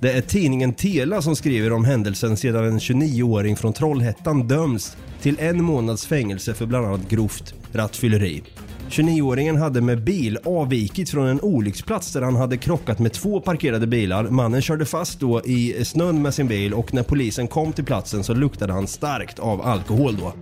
Det 0.00 0.12
är 0.12 0.20
tidningen 0.20 0.74
Tela 0.74 1.22
som 1.22 1.36
skriver 1.36 1.72
om 1.72 1.84
händelsen 1.84 2.36
sedan 2.36 2.64
en 2.64 2.78
29-åring 2.78 3.56
från 3.56 3.72
Trollhättan 3.72 4.48
döms 4.48 4.96
till 5.22 5.36
en 5.38 5.64
månads 5.64 6.06
fängelse 6.06 6.54
för 6.54 6.66
bland 6.66 6.86
annat 6.86 7.08
grovt 7.08 7.54
rattfylleri. 7.72 8.42
29-åringen 8.90 9.56
hade 9.56 9.80
med 9.80 10.04
bil 10.04 10.38
avvikit 10.44 11.10
från 11.10 11.26
en 11.26 11.40
olycksplats 11.40 12.12
där 12.12 12.22
han 12.22 12.36
hade 12.36 12.56
krockat 12.56 12.98
med 12.98 13.12
två 13.12 13.40
parkerade 13.40 13.86
bilar. 13.86 14.24
Mannen 14.24 14.62
körde 14.62 14.86
fast 14.86 15.20
då 15.20 15.42
i 15.44 15.84
snön 15.84 16.22
med 16.22 16.34
sin 16.34 16.48
bil 16.48 16.74
och 16.74 16.94
när 16.94 17.02
polisen 17.02 17.48
kom 17.48 17.72
till 17.72 17.84
platsen 17.84 18.24
så 18.24 18.34
luktade 18.34 18.72
han 18.72 18.86
starkt 18.86 19.38
av 19.38 19.62
alkohol 19.62 20.16
då. 20.16 20.32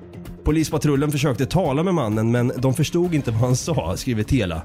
Polispatrullen 0.44 1.12
försökte 1.12 1.46
tala 1.46 1.82
med 1.82 1.94
mannen 1.94 2.30
men 2.30 2.52
de 2.56 2.74
förstod 2.74 3.14
inte 3.14 3.30
vad 3.30 3.40
han 3.40 3.56
sa, 3.56 3.96
skriver 3.96 4.22
Tela. 4.22 4.62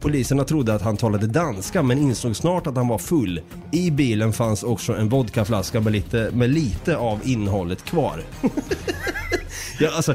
Poliserna 0.00 0.44
trodde 0.44 0.74
att 0.74 0.82
han 0.82 0.96
talade 0.96 1.26
danska 1.26 1.82
men 1.82 1.98
insåg 1.98 2.36
snart 2.36 2.66
att 2.66 2.76
han 2.76 2.88
var 2.88 2.98
full. 2.98 3.40
I 3.72 3.90
bilen 3.90 4.32
fanns 4.32 4.62
också 4.62 4.92
en 4.94 5.08
vodkaflaska 5.08 5.80
med 5.80 5.92
lite, 5.92 6.30
med 6.32 6.50
lite 6.50 6.96
av 6.96 7.20
innehållet 7.24 7.84
kvar. 7.84 8.22
jag, 9.80 9.92
alltså, 9.94 10.14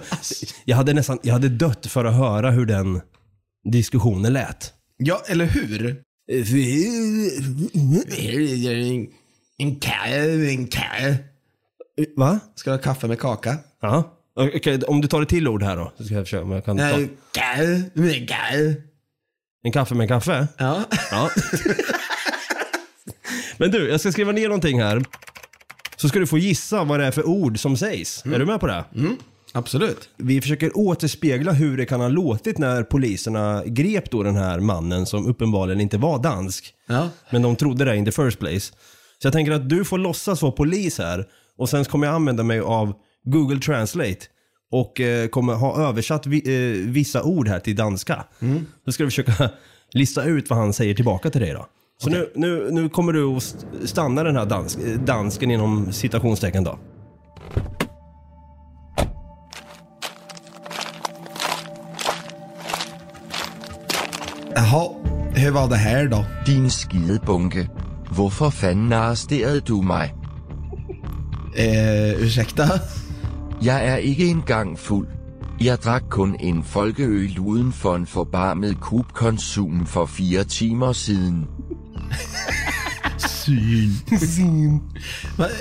jag 0.66 0.78
hade 0.78 0.94
nästan 0.94 1.20
jag 1.22 1.34
hade 1.34 1.50
dött 1.50 1.86
för 1.86 2.06
att 2.06 2.16
höra 2.16 2.52
hur 2.52 2.66
den 2.66 3.02
diskussionen 3.72 4.34
lät. 4.34 4.74
Ja, 4.98 5.22
eller 5.28 5.46
hur? 5.46 6.02
En 9.58 9.76
kaffe, 9.76 10.50
en 10.50 10.68
kaffe. 10.68 11.18
Va? 12.16 12.40
Ska 12.56 12.70
du 12.70 12.78
ha 12.78 12.84
kaffe 12.84 13.08
med 13.08 13.20
kaka? 13.20 13.58
Ja. 13.82 14.12
Okej, 14.36 14.84
om 14.84 15.02
du 15.02 15.08
tar 15.08 15.22
ett 15.22 15.30
till 15.30 15.48
ord 15.48 15.64
här 15.64 15.78
då. 15.78 15.92
Så 15.98 16.04
ska 16.04 16.16
jag 16.16 16.24
försöka 16.24 16.44
om 16.44 16.52
jag 16.52 16.66
kan 16.66 16.78
ta. 16.78 16.84
Nej, 16.84 17.10
kaffe 17.32 17.84
med 17.94 18.30
kaffe. 18.30 18.76
En 19.66 19.72
kaffe 19.72 19.96
med 19.96 20.08
kaffe? 20.08 20.48
Ja. 20.58 20.84
Ja. 21.12 21.30
Men 23.58 23.72
du, 23.72 23.90
jag 23.90 24.00
ska 24.00 24.12
skriva 24.12 24.32
ner 24.32 24.48
någonting 24.48 24.82
här. 24.82 25.04
Så 25.98 26.10
ska 26.10 26.20
du 26.20 26.28
få 26.28 26.38
gissa 26.38 26.84
vad 26.84 27.00
det 27.00 27.06
är 27.06 27.12
för 27.12 27.28
ord 27.28 27.60
som 27.60 27.78
sägs. 27.78 28.26
Är 28.26 28.40
du 28.40 28.46
med 28.46 28.60
på 28.60 28.68
det? 28.68 28.86
Absolut. 29.54 30.10
Vi 30.18 30.42
försöker 30.42 30.78
återspegla 30.78 31.52
hur 31.52 31.78
det 31.78 31.86
kan 31.86 32.02
ha 32.02 32.08
låtit 32.08 32.58
när 32.58 32.84
poliserna 32.84 33.64
grep 33.66 34.12
då 34.12 34.24
den 34.24 34.36
här 34.36 34.60
mannen 34.60 35.06
som 35.06 35.28
uppenbarligen 35.28 35.82
inte 35.82 35.98
var 35.98 36.24
dansk. 36.24 36.74
Ja. 36.88 37.10
Men 37.30 37.42
de 37.42 37.56
trodde 37.56 37.86
det 37.86 37.96
in 37.96 38.06
the 38.06 38.12
first 38.12 38.40
place. 38.40 38.74
Så 39.22 39.28
jag 39.28 39.34
tänker 39.34 39.52
att 39.52 39.70
du 39.70 39.86
får 39.86 39.98
låtsas 39.98 40.42
vara 40.42 40.52
polis 40.52 40.98
här 40.98 41.26
och 41.58 41.70
sen 41.70 41.86
kommer 41.86 42.08
jag 42.08 42.16
använda 42.16 42.44
mig 42.44 42.60
av 42.60 42.94
Google 43.24 43.60
Translate 43.60 44.26
och 44.82 45.02
eh, 45.02 45.28
kommer 45.28 45.54
ha 45.54 45.78
översatt 45.90 46.26
vi, 46.28 46.38
eh, 46.38 46.92
vissa 46.92 47.24
ord 47.24 47.48
här 47.48 47.60
till 47.60 47.76
danska. 47.76 48.24
Då 48.86 48.92
ska 48.92 49.04
du 49.04 49.10
försöka 49.10 49.50
lista 49.94 50.24
ut 50.24 50.50
vad 50.50 50.60
han 50.60 50.74
säger 50.74 50.94
tillbaka 50.94 51.30
till 51.30 51.42
dig 51.42 51.54
då. 51.54 51.66
Så 52.02 52.10
nu, 52.10 52.32
nu, 52.36 52.68
nu 52.72 52.90
kommer 52.90 53.14
du 53.14 53.26
att 53.26 53.38
st- 53.44 53.68
stanna 53.88 54.24
den 54.24 54.36
här 54.36 54.46
dansk, 54.46 54.80
eh, 54.80 55.00
dansken 55.00 55.52
inom 55.52 55.92
citationstecken 55.94 56.64
då. 56.64 56.80
Jaha, 64.56 64.90
hur 65.36 65.52
var 65.52 65.70
det 65.70 65.76
här 65.76 66.08
då? 66.08 66.26
Din 66.46 66.70
skidebunke. 66.70 67.70
Hvorfor 68.10 68.52
fanden 68.52 69.00
arresterede 69.00 69.60
du 69.66 69.82
mig? 69.82 70.16
Eh, 71.58 72.22
ursäkta? 72.22 72.70
Jeg 73.64 73.88
er 73.88 73.96
ikke 73.96 74.26
engang 74.26 74.80
fuld. 74.80 75.08
Jeg 75.62 75.78
drak 75.78 76.04
kun 76.10 76.36
en 76.40 76.64
folkeøl 76.64 77.40
uden 77.40 77.74
for 77.74 77.96
en 77.96 78.08
forbarmet 78.08 78.78
kubkonsum 78.82 79.86
for 79.86 80.06
fire 80.06 80.44
timer 80.44 80.94
siden. 80.94 81.48
Va, 85.38 85.46
eh, 85.46 85.52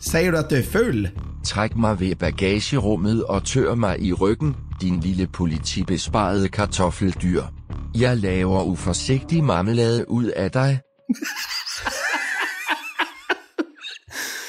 Säger 0.00 0.30
du 0.32 0.38
att 0.38 0.50
du 0.50 0.56
är 0.56 0.62
full? 0.62 1.08
Træk 1.44 1.76
mig 1.76 2.00
ved 2.00 2.16
bagagerummet 2.16 3.24
og 3.24 3.44
tør 3.44 3.74
mig 3.74 4.00
i 4.00 4.12
ryggen, 4.12 4.56
din 4.80 5.00
lille 5.00 5.26
politibesparede 5.26 6.48
kartoffeldyr. 6.48 7.42
Jeg 7.94 8.16
laver 8.16 8.62
uforsigtig 8.62 9.44
marmelade 9.44 10.10
ud 10.10 10.24
af 10.24 10.50
dig. 10.50 10.80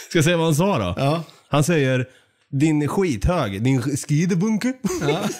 Ska 0.09 0.17
jag 0.17 0.23
säga 0.23 0.37
vad 0.37 0.45
han 0.45 0.55
sa 0.55 0.77
då? 0.77 0.93
Ja. 0.97 1.21
Han 1.51 1.63
säger 1.63 2.05
din 2.51 2.87
skithög, 2.87 3.63
din 3.63 3.81
skidebunke. 3.81 4.73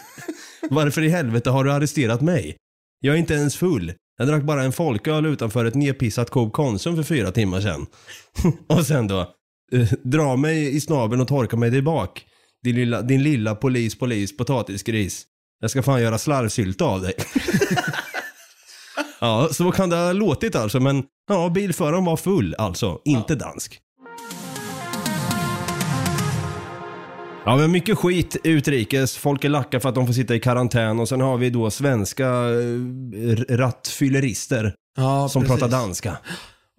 Varför 0.70 1.01
i 1.01 1.10
helvete 1.10 1.50
har 1.50 1.63
du 1.63 1.72
arresterat 1.72 2.22
mig? 2.22 2.58
Jag 3.00 3.15
är 3.15 3.20
inte 3.20 3.34
ens 3.34 3.56
full. 3.56 3.94
Jag 4.18 4.27
drack 4.27 4.44
bara 4.44 4.63
en 4.63 4.72
folköl 4.72 5.25
utanför 5.25 5.65
ett 5.65 5.75
nedpissat 5.75 6.30
Coop 6.30 6.53
Konsum 6.53 6.96
för 6.96 7.03
fyra 7.03 7.32
timmar 7.32 7.62
sedan. 7.62 7.86
och 8.68 8.86
sen 8.86 9.08
då, 9.08 9.20
eh, 9.72 9.91
dra 10.03 10.36
mig 10.36 10.75
i 10.75 10.82
snabeln 10.82 11.22
och 11.22 11.27
torka 11.27 11.58
mig 11.58 11.70
där 11.70 11.82
bak. 11.82 12.25
Din 12.63 12.75
lilla, 12.75 13.01
din 13.01 13.24
lilla 13.24 13.56
polis, 13.56 14.00
polis, 14.00 14.38
potatisgris. 14.38 15.25
Jag 15.60 15.72
ska 15.72 15.84
fan 15.84 16.01
göra 16.01 16.18
slarvsylta 16.18 16.86
av 16.86 17.01
dig. 17.01 17.13
ja, 19.20 19.50
så 19.51 19.72
kan 19.72 19.89
det 19.89 19.96
ha 19.96 20.12
låtit 20.13 20.56
alltså, 20.56 20.80
men 20.80 21.03
ja, 21.27 21.50
bilföraren 21.50 22.06
var 22.06 22.18
full 22.18 22.56
alltså, 22.58 23.01
inte 23.06 23.36
dansk. 23.36 23.80
Ja, 27.45 27.57
men 27.57 27.71
mycket 27.71 27.98
skit 27.98 28.38
utrikes. 28.43 29.17
Folk 29.17 29.43
är 29.43 29.50
lacka 29.50 29.79
för 29.79 29.89
att 29.89 29.95
de 29.95 30.07
får 30.07 30.13
sitta 30.13 30.36
i 30.36 30.39
karantän 30.39 31.00
och 31.00 31.10
sen 31.10 31.21
har 31.21 31.38
vi 31.38 31.50
då 31.50 31.71
svenska 31.71 32.25
eh, 32.29 33.55
rattfyllerister 33.55 34.75
Ja, 34.98 35.29
som 35.29 35.41
precis. 35.41 35.60
pratar 35.60 35.77
danska. 35.77 36.17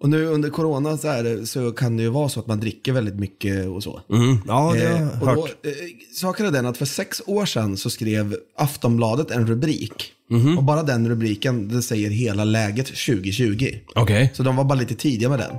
Och 0.03 0.09
nu 0.09 0.25
under 0.25 0.49
corona 0.49 0.97
så, 0.97 1.07
är 1.07 1.45
så 1.45 1.71
kan 1.71 1.97
det 1.97 2.03
ju 2.03 2.09
vara 2.09 2.29
så 2.29 2.39
att 2.39 2.47
man 2.47 2.59
dricker 2.59 2.91
väldigt 2.91 3.15
mycket 3.15 3.67
och 3.67 3.83
så. 3.83 4.01
Mm. 4.13 4.37
Ja, 4.47 4.73
det 4.75 4.85
har 4.87 4.95
Eh, 4.95 5.01
jag 5.01 5.21
och 5.21 5.27
hört. 5.27 5.37
då, 5.37 5.69
eh, 5.69 5.75
saken 6.13 6.45
är 6.45 6.51
den 6.51 6.65
att 6.65 6.77
för 6.77 6.85
sex 6.85 7.21
år 7.25 7.45
sedan 7.45 7.77
så 7.77 7.89
skrev 7.89 8.35
Aftonbladet 8.57 9.31
en 9.31 9.47
rubrik. 9.47 10.11
Mhm. 10.29 10.57
Och 10.57 10.63
bara 10.63 10.83
den 10.83 11.09
rubriken, 11.09 11.67
det 11.67 11.81
säger 11.81 12.09
hela 12.09 12.43
läget 12.43 12.87
2020. 12.87 13.67
Okej. 13.95 14.31
Så 14.33 14.43
de 14.43 14.55
var 14.55 14.63
bara 14.63 14.79
lite 14.79 14.95
tidiga 14.95 15.29
med 15.29 15.39
den. 15.39 15.55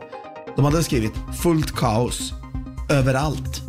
De 0.57 0.65
hade 0.65 0.83
skrivit 0.83 1.13
fullt 1.43 1.73
kaos 1.73 2.33
överallt. 2.91 3.63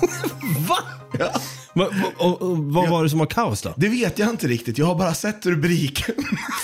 Va? 0.68 0.78
Ja. 1.18 1.32
Va, 1.74 1.88
och, 2.18 2.42
och, 2.42 2.58
vad 2.58 2.88
var 2.88 3.02
det 3.04 3.10
som 3.10 3.18
var 3.18 3.26
kaos 3.26 3.62
då? 3.62 3.74
Det 3.76 3.88
vet 3.88 4.18
jag 4.18 4.30
inte 4.30 4.46
riktigt, 4.46 4.78
jag 4.78 4.86
har 4.86 4.94
bara 4.94 5.14
sett 5.14 5.46
rubriken. 5.46 6.14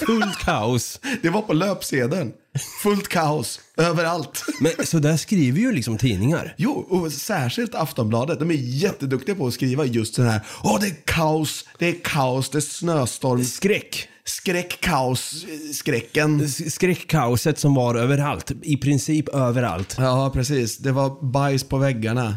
Fullt 0.07 0.39
kaos. 0.39 1.01
Det 1.23 1.31
var 1.31 1.43
på 1.43 1.53
löpsedeln. 1.53 2.33
Fullt 2.82 3.09
kaos 3.09 3.61
överallt. 3.76 4.44
Men 4.61 4.87
så 4.87 4.99
där 4.99 5.16
skriver 5.16 5.61
ju 5.61 5.73
liksom 5.73 5.99
tidningar. 5.99 6.54
Jo, 6.59 6.71
och 6.73 7.12
särskilt 7.12 7.75
Aftonbladet. 7.75 8.38
De 8.38 8.50
är 8.50 8.54
jätteduktiga 8.54 9.35
på 9.35 9.47
att 9.47 9.54
skriva 9.54 9.85
just 9.85 10.16
den 10.16 10.26
här. 10.26 10.40
Åh, 10.62 10.78
det 10.80 10.87
är 10.87 10.94
kaos, 11.04 11.64
det 11.78 11.88
är 11.88 11.94
kaos, 12.04 12.50
det 12.50 12.59
är 12.59 12.61
snöstorm, 12.61 13.44
Skräck. 13.44 14.09
skräck, 14.25 14.80
kaos, 14.80 15.44
eh, 15.44 15.73
skräcken. 15.75 16.49
Skräckkaoset 16.49 17.59
som 17.59 17.75
var 17.75 17.94
överallt. 17.94 18.52
I 18.62 18.76
princip 18.76 19.28
överallt. 19.28 19.97
Ja, 19.99 20.30
precis. 20.35 20.78
Det 20.78 20.92
var 20.92 21.32
bajs 21.32 21.64
på 21.64 21.78
väggarna. 21.78 22.37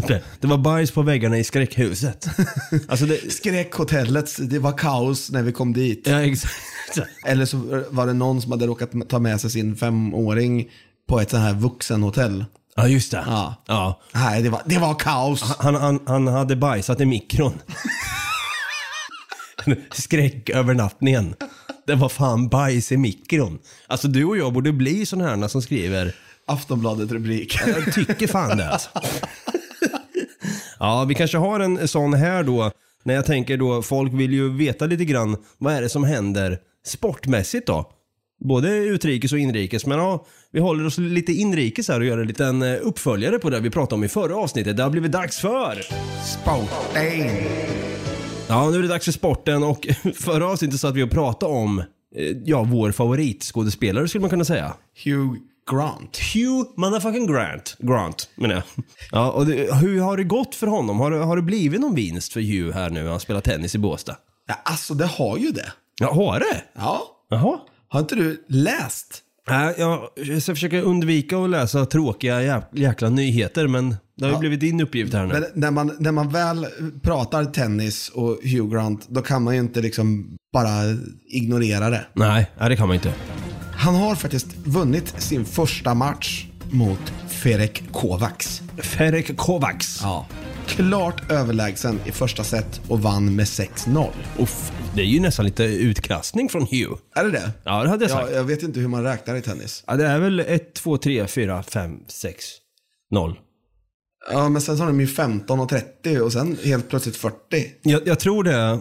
Det 0.40 0.46
var 0.46 0.58
bajs 0.58 0.90
på 0.90 1.02
väggarna 1.02 1.38
i 1.38 1.44
skräckhuset. 1.44 2.26
Alltså 2.88 3.06
det... 3.06 3.32
Skräckhotellet, 3.32 4.36
det 4.50 4.58
var 4.58 4.78
kaos 4.78 5.30
när 5.30 5.42
vi 5.42 5.52
kom 5.52 5.72
dit. 5.72 6.02
Ja, 6.06 6.22
exakt. 6.22 6.54
Eller 7.26 7.44
så 7.46 7.84
var 7.90 8.06
det 8.06 8.12
någon 8.12 8.42
som 8.42 8.52
hade 8.52 8.66
råkat 8.66 8.90
ta 9.08 9.18
med 9.18 9.40
sig 9.40 9.50
sin 9.56 9.76
femåring 9.76 10.70
på 11.08 11.20
ett 11.20 11.30
sånt 11.30 11.42
här 11.42 11.54
vuxenhotell. 11.54 12.44
Ja, 12.76 12.88
just 12.88 13.10
det. 13.10 13.24
Ja. 13.26 13.54
ja. 13.66 14.00
Nej, 14.14 14.42
det 14.42 14.50
var, 14.50 14.62
det 14.64 14.78
var 14.78 14.94
kaos. 14.94 15.42
Han, 15.58 15.74
han, 15.74 16.00
han 16.06 16.26
hade 16.26 16.56
bajsat 16.56 17.00
i 17.00 17.06
mikron. 17.06 17.52
Skräckövernattningen. 19.92 21.34
Det 21.86 21.94
var 21.94 22.08
fan 22.08 22.48
bajs 22.48 22.92
i 22.92 22.96
mikron. 22.96 23.58
Alltså 23.86 24.08
du 24.08 24.24
och 24.24 24.36
jag 24.36 24.52
borde 24.52 24.72
bli 24.72 25.06
sådana 25.06 25.36
här 25.36 25.48
som 25.48 25.62
skriver 25.62 26.14
Aftonbladet-rubrik. 26.46 27.58
Jag 27.66 27.94
tycker 27.94 28.26
fan 28.26 28.56
det 28.56 28.70
alltså. 28.70 28.88
Ja, 30.78 31.04
vi 31.04 31.14
kanske 31.14 31.38
har 31.38 31.60
en 31.60 31.88
sån 31.88 32.14
här 32.14 32.42
då. 32.42 32.70
När 33.02 33.14
jag 33.14 33.26
tänker 33.26 33.56
då, 33.56 33.82
folk 33.82 34.12
vill 34.12 34.32
ju 34.32 34.56
veta 34.56 34.86
lite 34.86 35.04
grann 35.04 35.36
vad 35.58 35.74
är 35.74 35.82
det 35.82 35.88
som 35.88 36.04
händer 36.04 36.58
sportmässigt 36.86 37.66
då. 37.66 37.92
Både 38.44 38.76
utrikes 38.76 39.32
och 39.32 39.38
inrikes. 39.38 39.86
Men 39.86 39.98
ja, 39.98 40.26
vi 40.52 40.60
håller 40.60 40.86
oss 40.86 40.98
lite 40.98 41.32
inrikes 41.32 41.88
här 41.88 42.00
och 42.00 42.06
gör 42.06 42.18
en 42.18 42.26
liten 42.26 42.62
eh, 42.62 42.78
uppföljare 42.82 43.38
på 43.38 43.50
det 43.50 43.60
vi 43.60 43.70
pratade 43.70 43.94
om 43.94 44.04
i 44.04 44.08
förra 44.08 44.36
avsnittet. 44.36 44.76
Det 44.76 44.82
har 44.82 44.90
blivit 44.90 45.12
dags 45.12 45.38
för... 45.40 45.82
Sporten. 46.24 47.30
Ja, 48.48 48.70
nu 48.70 48.78
är 48.78 48.82
det 48.82 48.88
dags 48.88 49.04
för 49.04 49.12
sporten 49.12 49.62
och 49.62 49.86
förra 50.14 50.46
avsnittet 50.46 50.80
så 50.80 50.88
att 50.88 50.94
vi 50.94 51.02
och 51.02 51.10
pratade 51.10 51.52
om, 51.52 51.78
eh, 51.78 51.84
ja, 52.44 52.62
vår 52.62 52.92
favoritskådespelare 52.92 54.08
skulle 54.08 54.20
man 54.20 54.30
kunna 54.30 54.44
säga. 54.44 54.72
Hugh 55.04 55.34
Grant. 55.70 56.18
Hugh 56.34 56.70
motherfucking 56.76 57.26
Grant. 57.26 57.76
Grant, 57.78 58.30
menar 58.34 58.54
jag. 58.54 58.64
Ja, 59.12 59.30
och 59.30 59.46
det, 59.46 59.74
hur 59.74 60.00
har 60.00 60.16
det 60.16 60.24
gått 60.24 60.54
för 60.54 60.66
honom? 60.66 61.00
Har 61.00 61.10
har 61.10 61.36
det 61.36 61.42
blivit 61.42 61.80
någon 61.80 61.94
vinst 61.94 62.32
för 62.32 62.40
Hugh 62.40 62.74
här 62.74 62.90
nu? 62.90 63.08
Han 63.08 63.20
spelar 63.20 63.40
tennis 63.40 63.74
i 63.74 63.78
Båstad. 63.78 64.16
Ja, 64.48 64.54
alltså 64.64 64.94
det 64.94 65.06
har 65.06 65.38
ju 65.38 65.50
det. 65.50 65.72
Ja, 66.00 66.14
har 66.14 66.38
det? 66.38 66.62
Ja. 66.74 67.02
Jaha. 67.28 67.58
Har 67.96 68.00
inte 68.00 68.14
du 68.14 68.44
läst? 68.48 69.22
Nej, 69.48 69.74
jag 69.78 70.42
ska 70.42 70.54
försöka 70.54 70.80
undvika 70.80 71.38
att 71.38 71.50
läsa 71.50 71.86
tråkiga 71.86 72.42
jä 72.42 72.62
jäkla 72.72 73.08
nyheter, 73.08 73.66
men 73.68 73.96
det 74.16 74.24
har 74.24 74.32
ju 74.32 74.38
blivit 74.38 74.60
din 74.60 74.80
uppgift 74.80 75.12
här 75.12 75.26
nu. 75.26 75.32
Men 75.32 75.44
när 75.54 75.70
man, 75.70 75.96
när 75.98 76.12
man 76.12 76.28
väl 76.28 76.66
pratar 77.02 77.44
tennis 77.44 78.08
och 78.08 78.38
Hugh 78.42 78.74
Grant, 78.74 79.08
då 79.08 79.22
kan 79.22 79.42
man 79.42 79.54
ju 79.54 79.60
inte 79.60 79.80
liksom 79.80 80.36
bara 80.52 80.70
ignorera 81.28 81.90
det. 81.90 82.06
Nej, 82.14 82.50
nej, 82.58 82.68
det 82.68 82.76
kan 82.76 82.88
man 82.88 82.94
inte. 82.94 83.14
Han 83.72 83.94
har 83.94 84.14
faktiskt 84.14 84.56
vunnit 84.64 85.14
sin 85.22 85.44
första 85.44 85.94
match 85.94 86.46
mot 86.70 87.12
Ferek 87.28 87.82
Kovacs. 87.92 88.62
Ferek 88.78 89.36
Kovacs. 89.36 90.00
Ja. 90.02 90.26
Klart 90.66 91.30
överlägsen 91.30 92.00
i 92.06 92.12
första 92.12 92.44
set 92.44 92.80
och 92.88 93.00
vann 93.02 93.36
med 93.36 93.44
6-0. 93.44 94.10
Uff, 94.38 94.72
det 94.94 95.00
är 95.00 95.04
ju 95.06 95.20
nästan 95.20 95.44
lite 95.44 95.64
utkastning 95.64 96.48
från 96.48 96.62
Hugh. 96.62 96.92
Är 97.14 97.24
det 97.24 97.30
det? 97.30 97.50
Ja, 97.64 97.82
det 97.82 97.88
hade 97.88 98.04
jag 98.04 98.10
Ja, 98.10 98.20
sagt. 98.20 98.34
jag 98.34 98.44
vet 98.44 98.62
inte 98.62 98.80
hur 98.80 98.88
man 98.88 99.02
räknar 99.02 99.34
i 99.36 99.42
tennis. 99.42 99.84
Ja, 99.86 99.96
det 99.96 100.06
är 100.06 100.18
väl 100.18 100.40
1, 100.40 100.74
2, 100.74 100.98
3, 100.98 101.26
4, 101.26 101.62
5, 101.62 101.98
6, 102.08 102.44
0. 103.10 103.38
Ja, 104.32 104.48
men 104.48 104.62
sen 104.62 104.76
så 104.76 104.82
har 104.82 104.88
de 104.88 105.00
ju 105.00 105.06
15 105.06 105.60
och 105.60 105.68
30 105.68 106.18
och 106.20 106.32
sen 106.32 106.56
helt 106.64 106.88
plötsligt 106.88 107.16
40. 107.16 107.36
Jag, 107.82 108.06
jag 108.06 108.20
tror 108.20 108.44
det 108.44 108.52
är 108.54 108.78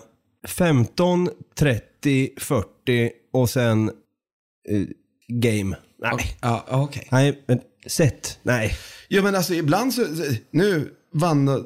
15, 0.48 1.30
30, 1.58 2.30
40 2.38 3.12
och 3.34 3.50
sen 3.50 3.90
eh, 4.70 4.82
game. 5.28 5.78
Nej. 6.02 6.38
Ja, 6.42 6.66
ja, 6.70 6.82
okej. 6.84 7.08
Nej, 7.12 7.44
men 7.48 7.60
set. 7.88 8.40
Nej. 8.44 8.78
Jo, 9.10 9.24
men 9.24 9.36
alltså 9.36 9.54
ibland 9.54 9.94
så, 9.94 10.06
nu 10.52 10.92
vann 11.14 11.66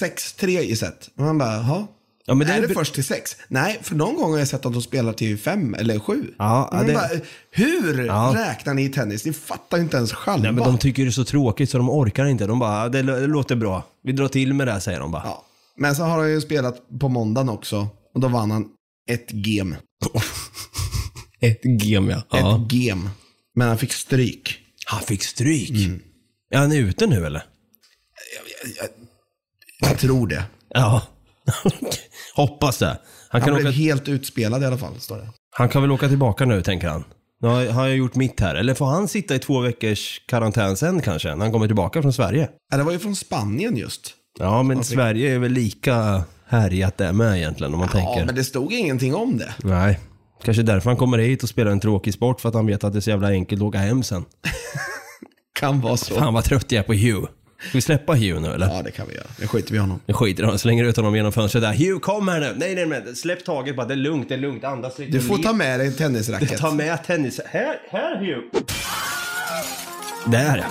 6-3 0.00 0.48
i 0.60 0.76
set. 0.76 1.10
Och 1.16 1.22
man 1.24 1.38
bara, 1.38 1.54
jaha. 1.54 1.86
Ja, 2.26 2.34
men 2.34 2.46
det 2.46 2.52
är 2.52 2.62
är 2.62 2.68
det 2.68 2.74
först 2.74 2.94
till 2.94 3.04
6? 3.04 3.36
Nej, 3.48 3.78
för 3.82 3.94
någon 3.94 4.16
gång 4.16 4.30
har 4.32 4.38
jag 4.38 4.48
sett 4.48 4.66
att 4.66 4.72
de 4.72 4.82
spelar 4.82 5.12
till 5.12 5.38
5 5.38 5.74
eller 5.74 5.98
7. 5.98 6.34
Ja, 6.38 6.68
ja, 6.72 6.82
det- 6.82 6.92
bara, 6.94 7.08
hur 7.50 8.04
Ja. 8.06 8.32
räknar 8.36 8.74
ni 8.74 8.84
i 8.84 8.88
tennis? 8.88 9.24
Ni 9.24 9.32
fattar 9.32 9.76
ju 9.76 9.82
inte 9.82 9.96
ens 9.96 10.12
själva. 10.12 10.42
Nej, 10.42 10.52
men 10.52 10.64
de 10.64 10.78
tycker 10.78 11.02
det 11.02 11.08
är 11.08 11.10
så 11.10 11.24
tråkigt 11.24 11.70
så 11.70 11.78
de 11.78 11.90
orkar 11.90 12.24
inte. 12.26 12.46
De 12.46 12.58
bara, 12.58 12.88
det, 12.88 13.02
lå- 13.02 13.20
det 13.20 13.26
låter 13.26 13.56
bra. 13.56 13.82
Vi 14.04 14.12
drar 14.12 14.28
till 14.28 14.54
med 14.54 14.66
det 14.66 14.72
här, 14.72 14.80
säger 14.80 15.00
de 15.00 15.10
bara. 15.10 15.22
ja. 15.24 15.44
Men 15.76 15.96
så 15.96 16.02
har 16.02 16.18
han 16.18 16.30
ju 16.30 16.40
spelat 16.40 16.98
på 17.00 17.08
måndagen 17.08 17.48
också. 17.48 17.88
Och 18.14 18.20
då 18.20 18.28
vann 18.28 18.50
han 18.50 18.66
ett 19.10 19.30
game. 19.30 19.76
Ett 21.40 21.62
game 21.62 22.22
ja. 22.30 22.38
Ett 22.38 22.68
game. 22.72 23.10
Men 23.54 23.68
han 23.68 23.78
fick 23.78 23.92
stryk. 23.92 24.58
Han 24.86 25.00
fick 25.02 25.22
stryk. 25.22 25.70
Är 26.50 26.58
han 26.58 26.72
ute 26.72 27.06
nu 27.06 27.26
eller? 27.26 27.44
Jag 28.76 28.88
tror 29.98 30.26
det. 30.26 30.44
Ja. 30.68 31.02
Hoppas 32.36 32.78
det. 32.78 32.86
Han 32.86 32.96
Han 33.28 33.40
kan, 33.40 33.54
blev 33.54 33.66
åka, 33.66 33.76
helt 33.76 34.08
utspelad 34.08 34.62
i 34.62 34.66
alla 34.66 34.78
fall, 34.78 35.00
står 35.00 35.16
det. 35.16 35.28
han 35.50 35.68
kan 35.68 35.82
väl 35.82 35.90
åka 35.92 36.08
tillbaka 36.08 36.44
nu, 36.44 36.62
tänker 36.62 36.88
han. 36.88 37.04
Nu 37.42 37.48
har 37.48 37.86
jag 37.86 37.96
gjort 37.96 38.14
mitt 38.14 38.40
här. 38.40 38.54
Eller 38.54 38.74
får 38.74 38.86
han 38.86 39.08
sitta 39.08 39.34
i 39.34 39.38
två 39.38 39.60
veckors 39.60 40.20
karantän 40.28 40.76
sen 40.76 41.00
kanske, 41.02 41.28
när 41.28 41.44
han 41.44 41.52
kommer 41.52 41.66
tillbaka 41.66 42.02
från 42.02 42.12
Sverige? 42.12 42.48
Ja, 42.70 42.76
det 42.76 42.82
var 42.82 42.92
ju 42.92 42.98
från 42.98 43.16
Spanien 43.16 43.76
just. 43.76 44.14
Ja, 44.38 44.62
men 44.62 44.84
Sverige 44.84 45.34
är 45.34 45.38
väl 45.38 45.52
lika 45.52 46.24
härjat 46.46 46.98
det 46.98 47.12
med 47.12 47.36
egentligen 47.36 47.72
om 47.74 47.80
man 47.80 47.88
tänker. 47.88 48.18
Ja, 48.20 48.24
men 48.26 48.34
det 48.34 48.44
stod 48.44 48.72
ingenting 48.72 49.14
om 49.14 49.38
det. 49.38 49.54
Nej, 49.62 50.00
kanske 50.44 50.62
därför 50.62 50.90
han 50.90 50.96
kommer 50.96 51.18
hit 51.18 51.42
och 51.42 51.48
spelar 51.48 51.70
en 51.70 51.80
tråkig 51.80 52.14
sport 52.14 52.40
för 52.40 52.48
att 52.48 52.54
han 52.54 52.66
vet 52.66 52.84
att 52.84 52.92
det 52.92 52.98
är 52.98 53.00
så 53.00 53.10
jävla 53.10 53.28
enkelt 53.28 53.62
att 53.62 53.68
åka 53.68 53.78
hem 53.78 54.02
sen. 54.02 54.24
Kan 55.60 55.80
vara 55.80 55.96
så. 55.96 56.14
Fan 56.14 56.34
vad 56.34 56.44
trött 56.44 56.72
jag 56.72 56.78
är 56.78 56.86
på 56.86 56.92
Hugh. 56.94 57.28
Ska 57.68 57.78
vi 57.78 57.82
släppa 57.82 58.12
Hugh 58.12 58.40
nu 58.40 58.52
eller? 58.52 58.66
Ja, 58.66 58.82
det 58.82 58.90
kan 58.90 59.06
vi 59.08 59.14
göra. 59.14 59.26
Nu 59.40 59.46
skiter 59.46 59.70
vi 59.70 59.76
i 59.76 59.80
honom. 59.80 60.00
Nu 60.06 60.14
skiter 60.14 60.42
i 60.42 60.46
honom, 60.46 60.58
slänger 60.58 60.84
ut 60.84 60.96
honom 60.96 61.16
genom 61.16 61.32
fönstret 61.32 61.62
där. 61.62 61.72
Hugh 61.72 62.00
kom 62.00 62.28
här 62.28 62.40
nu! 62.40 62.54
Nej, 62.56 62.74
nej, 62.74 62.86
nej, 62.86 63.16
släpp 63.16 63.44
taget 63.44 63.76
bara. 63.76 63.86
Det 63.86 63.94
är 63.94 63.96
lugnt, 63.96 64.28
det 64.28 64.34
är 64.34 64.38
lugnt. 64.38 64.64
Andas 64.64 64.98
lite. 64.98 65.12
Du 65.12 65.20
får 65.20 65.38
ta 65.38 65.52
med 65.52 65.80
dig 65.80 65.86
en 65.86 65.94
tennisracket. 65.94 66.58
Ta 66.58 66.70
med 66.70 67.04
tennis. 67.04 67.40
Här, 67.46 67.76
här 67.90 68.16
Hugh! 68.16 68.64
Där 70.26 70.56
ja. 70.56 70.64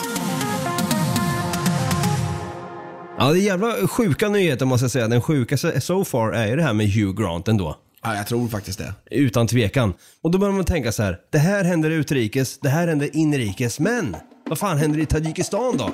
Ja, 3.18 3.32
det 3.32 3.40
är 3.40 3.42
jävla 3.42 3.88
sjuka 3.88 4.30
nyheter 4.30 4.66
måste 4.66 4.84
jag 4.84 4.92
säga. 4.92 5.08
Den 5.08 5.22
sjukaste 5.22 5.82
so 5.82 6.06
far 6.06 6.32
är 6.32 6.48
ju 6.48 6.56
det 6.56 6.64
här 6.64 6.74
med 6.74 6.90
Hugh 6.94 7.22
Grant 7.22 7.48
ändå. 7.48 7.78
Ja, 8.04 8.16
jag 8.16 8.28
tror 8.28 8.48
faktiskt 8.48 8.80
det. 8.80 8.94
Utan 9.12 9.48
tvekan. 9.48 9.94
Och 10.22 10.32
då 10.32 10.38
börjar 10.38 10.54
man 10.54 10.66
tänka 10.66 10.92
så 10.92 11.04
här. 11.04 11.20
Det 11.32 11.38
här 11.38 11.64
händer 11.64 11.90
utrikes, 11.90 12.60
det 12.60 12.70
här 12.70 12.88
händer 12.88 13.10
inrikes. 13.14 13.80
Men 13.80 14.16
vad 14.50 14.60
fan 14.60 14.78
händer 14.78 15.00
i 15.00 15.06
Tadzjikistan 15.06 15.78
då? 15.78 15.90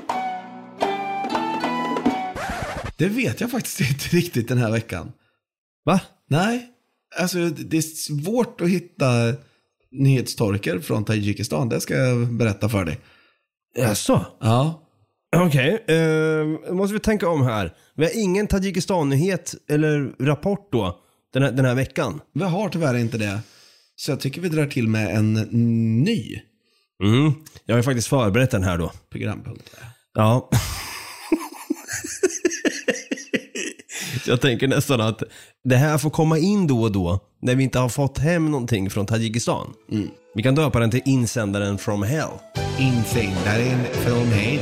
Det 3.00 3.08
vet 3.08 3.42
jag 3.42 3.52
faktiskt 3.52 3.82
inte 3.92 4.16
riktigt 4.16 4.48
den 4.48 4.58
här 4.58 4.72
veckan. 4.72 5.12
Va? 5.86 6.02
Nej, 6.30 6.68
alltså 7.20 7.38
det 7.50 7.78
är 7.78 7.82
svårt 7.82 8.62
att 8.62 8.70
hitta 8.70 9.34
nyhetstorkar 9.92 10.80
från 10.80 11.06
Tadzjikistan. 11.06 11.70
Det 11.70 11.82
ska 11.82 11.96
jag 11.96 12.34
berätta 12.34 12.70
för 12.70 12.86
dig. 12.86 13.00
Jaså? 13.78 14.26
Ja. 14.40 14.86
Okej, 15.36 15.84
okay. 15.84 16.74
måste 16.74 16.94
vi 16.94 17.00
tänka 17.00 17.30
om 17.30 17.42
här. 17.42 17.76
Vi 17.96 18.04
har 18.04 18.12
ingen 18.24 18.48
Tadzjikistan-nyhet 18.48 19.56
eller 19.70 20.26
rapport 20.26 20.72
då 20.72 21.00
den 21.34 21.44
här, 21.44 21.52
den 21.52 21.66
här 21.66 21.76
veckan. 21.76 22.22
Vi 22.34 22.44
har 22.44 22.70
tyvärr 22.70 22.96
inte 22.96 23.18
det. 23.18 23.40
Så 23.96 24.12
jag 24.12 24.20
tycker 24.20 24.42
vi 24.42 24.50
drar 24.50 24.66
till 24.66 24.88
med 24.88 25.16
en 25.16 25.34
ny 26.04 26.42
Mm. 27.04 27.34
Jag 27.66 27.76
har 27.76 27.80
ju 27.80 27.84
faktiskt 27.84 28.08
förberett 28.08 28.52
den 28.52 28.64
här 28.64 28.78
då. 28.78 28.92
programpunkt. 29.10 29.76
Ja. 30.14 30.50
Så 34.30 34.34
jag 34.34 34.42
tänker 34.42 34.68
nästan 34.68 35.02
att 35.02 35.24
det 35.64 35.76
här 35.76 35.98
får 35.98 36.10
komma 36.10 36.38
in 36.38 36.68
då 36.68 36.82
och 36.82 36.92
då 36.92 37.20
när 37.42 37.56
vi 37.56 37.64
inte 37.64 37.80
har 37.80 37.90
fått 37.90 38.18
hem 38.18 38.52
någonting 38.52 38.90
från 38.90 39.06
Tadzjikistan. 39.06 39.74
Vi 40.36 40.44
kan 40.44 40.56
döpa 40.56 40.80
den 40.80 40.92
till 40.92 41.02
insändaren 41.06 41.78
from 41.78 42.04
hell. 42.04 42.30
Insändaren 42.80 43.86
från 43.92 44.28
Hej. 44.28 44.62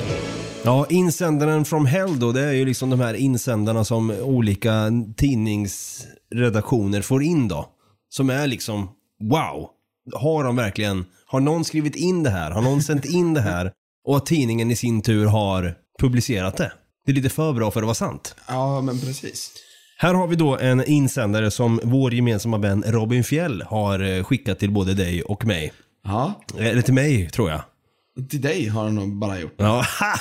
Ja, 0.63 0.85
insändaren 0.89 1.65
from 1.65 1.85
hell 1.85 2.19
då, 2.19 2.31
det 2.31 2.41
är 2.41 2.51
ju 2.51 2.65
liksom 2.65 2.89
de 2.89 2.99
här 2.99 3.13
insändarna 3.13 3.85
som 3.85 4.11
olika 4.11 4.91
tidningsredaktioner 5.17 7.01
får 7.01 7.23
in 7.23 7.47
då. 7.47 7.69
Som 8.09 8.29
är 8.29 8.47
liksom, 8.47 8.89
wow, 9.29 9.69
har 10.13 10.43
de 10.43 10.55
verkligen, 10.55 11.05
har 11.25 11.39
någon 11.39 11.65
skrivit 11.65 11.95
in 11.95 12.23
det 12.23 12.29
här? 12.29 12.51
Har 12.51 12.61
någon 12.61 12.81
sänt 12.81 13.05
in 13.05 13.33
det 13.33 13.41
här? 13.41 13.71
Och 14.07 14.17
att 14.17 14.25
tidningen 14.25 14.71
i 14.71 14.75
sin 14.75 15.01
tur 15.01 15.25
har 15.25 15.75
publicerat 15.99 16.57
det. 16.57 16.71
Det 17.07 17.11
är 17.11 17.15
lite 17.15 17.29
för 17.29 17.53
bra 17.53 17.71
för 17.71 17.79
att 17.79 17.85
vara 17.85 17.95
sant. 17.95 18.35
Ja, 18.47 18.81
men 18.81 18.99
precis. 18.99 19.51
Här 19.97 20.13
har 20.13 20.27
vi 20.27 20.35
då 20.35 20.57
en 20.57 20.83
insändare 20.85 21.51
som 21.51 21.79
vår 21.83 22.13
gemensamma 22.13 22.57
vän 22.57 22.83
Robin 22.87 23.23
Fjell 23.23 23.61
har 23.61 23.99
eh, 23.99 24.23
skickat 24.23 24.59
till 24.59 24.71
både 24.71 24.93
dig 24.93 25.23
och 25.23 25.45
mig. 25.45 25.73
Ja, 26.03 26.33
Eller 26.59 26.81
till 26.81 26.93
mig, 26.93 27.29
tror 27.29 27.49
jag. 27.49 27.61
till 28.29 28.41
dig 28.41 28.67
har 28.67 28.83
han 28.83 28.95
nog 28.95 29.19
bara 29.19 29.39
gjort. 29.39 29.55
Ja, 29.57 29.85
ha! 29.99 30.13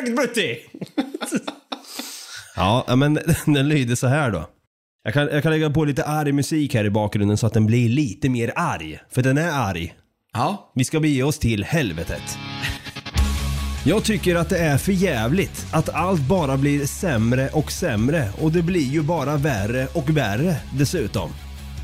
Ägd 0.00 0.16
Butti! 0.16 0.56
ja, 2.56 2.84
ja, 2.86 2.96
men 2.96 3.14
den 3.46 3.68
lyder 3.68 3.94
så 3.94 4.06
här 4.06 4.30
då. 4.30 4.48
Jag 5.04 5.14
kan, 5.14 5.28
jag 5.28 5.42
kan 5.42 5.52
lägga 5.52 5.70
på 5.70 5.84
lite 5.84 6.04
arg 6.04 6.32
musik 6.32 6.74
här 6.74 6.84
i 6.84 6.90
bakgrunden 6.90 7.36
så 7.36 7.46
att 7.46 7.52
den 7.54 7.66
blir 7.66 7.88
lite 7.88 8.28
mer 8.28 8.52
arg. 8.56 8.98
För 9.10 9.22
den 9.22 9.38
är 9.38 9.50
arg. 9.50 9.94
Ja, 10.32 10.72
Vi 10.74 10.84
ska 10.84 11.00
bege 11.00 11.22
oss 11.22 11.38
till 11.38 11.64
helvetet. 11.64 12.22
Jag 13.86 14.04
tycker 14.04 14.36
att 14.36 14.48
det 14.48 14.58
är 14.58 14.78
för 14.78 14.92
jävligt 14.92 15.66
att 15.70 15.88
allt 15.88 16.20
bara 16.20 16.56
blir 16.56 16.86
sämre 16.86 17.48
och 17.48 17.72
sämre 17.72 18.28
och 18.40 18.52
det 18.52 18.62
blir 18.62 18.92
ju 18.92 19.02
bara 19.02 19.36
värre 19.36 19.88
och 19.92 20.10
värre 20.10 20.56
dessutom. 20.74 21.30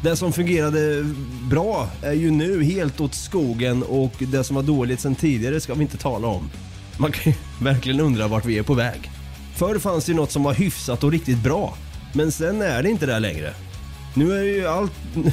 Det 0.02 0.16
som 0.16 0.32
fungerade 0.32 1.04
bra 1.50 1.88
är 2.02 2.12
ju 2.12 2.30
nu 2.30 2.64
helt 2.64 3.00
åt 3.00 3.14
skogen 3.14 3.82
och 3.82 4.12
det 4.18 4.44
som 4.44 4.56
var 4.56 4.62
dåligt 4.62 5.00
sen 5.00 5.14
tidigare 5.14 5.60
ska 5.60 5.74
vi 5.74 5.82
inte 5.82 5.96
tala 5.96 6.28
om. 6.28 6.50
Man 6.98 7.12
kan 7.12 7.32
ju 7.32 7.38
verkligen 7.64 8.00
undra 8.00 8.28
vart 8.28 8.44
vi 8.44 8.58
är 8.58 8.62
på 8.62 8.74
väg. 8.74 9.10
Förr 9.56 9.78
fanns 9.78 10.04
det 10.04 10.12
ju 10.12 10.16
något 10.16 10.32
som 10.32 10.42
var 10.42 10.54
hyfsat 10.54 11.04
och 11.04 11.12
riktigt 11.12 11.38
bra. 11.38 11.74
Men 12.12 12.32
sen 12.32 12.62
är 12.62 12.82
det 12.82 12.90
inte 12.90 13.06
där 13.06 13.20
längre. 13.20 13.54
Nu 14.14 14.38
är 14.38 14.42
ju 14.42 14.66
allt... 14.66 14.92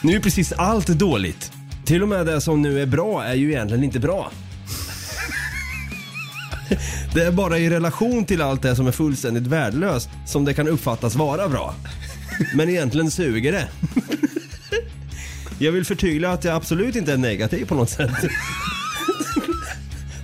Nu 0.00 0.16
är 0.16 0.20
precis 0.20 0.52
allt 0.52 0.86
dåligt. 0.86 1.57
Till 1.88 2.02
och 2.02 2.08
med 2.08 2.26
det 2.26 2.40
som 2.40 2.62
nu 2.62 2.82
är 2.82 2.86
bra 2.86 3.24
är 3.24 3.34
ju 3.34 3.50
egentligen 3.50 3.84
inte 3.84 4.00
bra. 4.00 4.30
Det 7.14 7.22
är 7.22 7.32
bara 7.32 7.58
i 7.58 7.70
relation 7.70 8.24
till 8.24 8.42
allt 8.42 8.62
det 8.62 8.76
som 8.76 8.86
är 8.86 8.92
fullständigt 8.92 9.46
värdelöst 9.46 10.08
som 10.26 10.44
det 10.44 10.54
kan 10.54 10.68
uppfattas 10.68 11.14
vara 11.14 11.48
bra. 11.48 11.74
Men 12.54 12.68
egentligen 12.68 13.10
suger 13.10 13.52
det. 13.52 13.68
Jag 15.58 15.72
vill 15.72 15.84
förtydliga 15.84 16.30
att 16.30 16.44
jag 16.44 16.56
absolut 16.56 16.96
inte 16.96 17.12
är 17.12 17.16
negativ 17.16 17.64
på 17.64 17.74
något 17.74 17.90
sätt. 17.90 18.10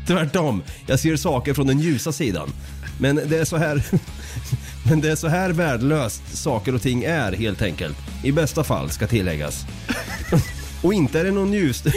Tvärtom, 0.07 0.63
jag 0.87 1.01
ser 1.01 1.17
saker 1.17 1.55
från 1.55 1.67
den 1.67 1.81
ljusa 1.81 2.13
sidan. 2.13 2.49
Men 3.01 3.21
det 3.27 3.39
är 3.39 3.45
så 3.45 3.57
här 3.57 3.85
Men 4.89 5.01
det 5.01 5.11
är 5.11 5.17
så 5.17 5.29
här 5.29 5.51
värdelöst 5.51 6.37
saker 6.37 6.75
och 6.75 6.83
ting 6.83 7.05
är 7.05 7.33
helt 7.33 7.63
enkelt. 7.63 7.97
I 8.25 8.33
bästa 8.33 8.65
fall 8.65 8.91
ska 8.91 9.07
tilläggas. 9.07 9.67
Och 10.85 10.95
inte 10.95 11.21
är 11.21 11.25
det 11.25 11.31
någon 11.31 11.53
ljus... 11.53 11.83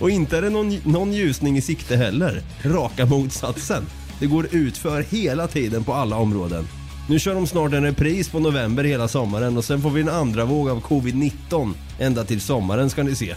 Och 0.00 0.10
inte 0.10 0.38
är 0.38 0.42
det 0.42 0.50
någon, 0.50 0.78
någon 0.84 1.12
ljusning 1.12 1.56
i 1.56 1.60
sikte 1.60 1.96
heller. 1.96 2.42
Raka 2.62 3.06
motsatsen. 3.06 3.86
Det 4.20 4.26
går 4.26 4.48
utför 4.50 5.02
hela 5.02 5.48
tiden 5.48 5.84
på 5.84 5.94
alla 5.94 6.16
områden. 6.16 6.68
Nu 7.08 7.18
kör 7.18 7.34
de 7.34 7.46
snart 7.46 7.72
en 7.72 7.82
repris 7.82 8.28
på 8.28 8.40
november 8.40 8.84
hela 8.84 9.08
sommaren 9.08 9.56
och 9.56 9.64
sen 9.64 9.82
får 9.82 9.90
vi 9.90 10.00
en 10.00 10.08
andra 10.08 10.44
våg 10.44 10.68
av 10.68 10.82
covid-19 10.82 11.74
ända 11.98 12.24
till 12.24 12.40
sommaren 12.40 12.90
ska 12.90 13.02
ni 13.02 13.14
se. 13.14 13.34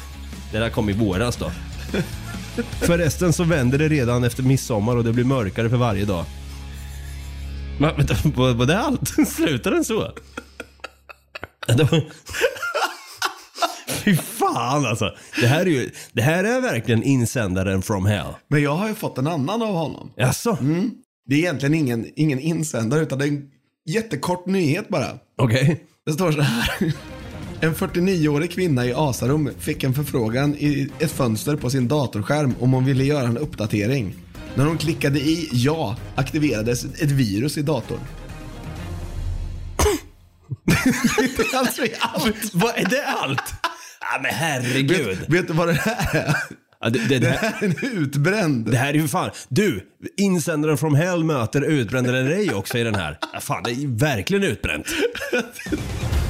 Det 0.52 0.60
där 0.60 0.70
kom 0.70 0.90
i 0.90 0.94
våras 0.94 1.38
då. 1.38 1.52
Förresten 2.82 3.34
så 3.34 3.44
vänder 3.44 3.78
det 3.78 3.88
redan 3.88 4.24
efter 4.24 4.44
midsommar 4.44 4.96
och 4.96 5.04
det 5.04 5.14
blir 5.14 5.26
mörkare 5.26 5.70
för 5.70 5.78
varje 5.78 6.06
dag. 6.06 6.26
Var, 7.80 8.54
var 8.54 8.66
det 8.66 8.80
allt? 8.80 9.28
Slutar 9.28 9.72
den 9.72 9.86
så? 9.86 10.12
Fy 14.10 14.16
fan 14.16 14.86
alltså. 14.86 15.16
Det 15.42 15.48
här 15.48 15.62
är 15.62 15.66
ju, 15.66 15.90
det 16.14 16.22
här 16.22 16.44
är 16.44 16.62
verkligen 16.62 17.04
insändaren 17.04 17.82
from 17.82 18.06
hell. 18.06 18.34
Men 18.48 18.62
jag 18.62 18.76
har 18.76 18.88
ju 18.88 18.96
fått 18.96 19.18
en 19.18 19.28
annan 19.28 19.62
av 19.62 19.74
honom. 19.74 20.12
Jaså? 20.16 20.58
Det 21.30 21.36
är 21.36 21.40
egentligen 21.40 21.74
ingen, 21.74 22.12
ingen 22.16 22.40
insändare 22.40 23.02
utan 23.02 23.20
det 23.20 23.26
är 23.26 23.28
en 23.30 23.50
jättekort 23.90 24.46
nyhet 24.46 24.90
bara. 24.90 25.08
Okej. 25.38 25.84
Det 26.06 26.12
står 26.12 26.32
så 26.32 26.42
här. 26.42 26.94
En 27.62 27.76
49-årig 27.76 28.52
kvinna 28.52 28.86
i 28.86 28.94
Asarum 28.94 29.50
fick 29.60 29.84
en 29.84 29.94
förfrågan 29.94 30.56
i 30.56 30.90
ett 31.00 31.12
fönster 31.12 31.56
på 31.56 31.70
sin 31.70 31.88
datorskärm 31.88 32.56
om 32.60 32.74
hon 32.74 32.86
ville 32.86 33.04
göra 33.04 33.28
en 33.28 33.38
uppdatering. 33.38 34.16
När 34.56 34.66
hon 34.66 34.78
klickade 34.78 35.20
i 35.20 35.50
ja 35.52 35.96
aktiverades 36.16 36.86
ett 36.86 37.12
virus 37.12 37.58
i 37.58 37.62
datorn. 37.62 38.00
det 41.38 41.54
är 41.54 41.58
alltså 41.58 41.82
allt. 42.00 42.54
Vad 42.54 42.78
är 42.78 42.86
det 42.90 43.08
allt? 43.08 43.54
Ja 44.14 44.20
men 44.22 44.32
herregud. 44.34 45.08
Vet, 45.20 45.30
vet 45.30 45.48
du 45.48 45.54
vad 45.54 45.68
det 45.68 45.74
här 45.74 46.16
är? 46.16 46.36
Ja, 46.82 46.90
det, 46.90 47.00
det, 47.00 47.08
Det 47.08 47.20
det, 47.20 47.30
här 47.30 47.54
är 47.60 47.66
en 47.66 47.98
utbränd. 47.98 48.72
det 48.72 48.78
här 48.78 48.90
är 48.90 48.94
ju 48.94 49.08
fan. 49.08 49.30
Du, 49.50 49.84
insändaren 50.18 50.78
from 50.78 50.96
hell 50.96 51.24
möter 51.24 51.62
utbränd 51.62 52.08
eller 52.08 52.30
ej 52.30 52.54
också 52.54 52.78
i 52.78 52.84
den 52.84 52.96
här. 52.96 53.18
Ja, 53.34 53.40
fan, 53.40 53.64
det 53.64 53.72
är 53.72 53.98
verkligen 54.00 54.44
utbränt. 54.44 54.88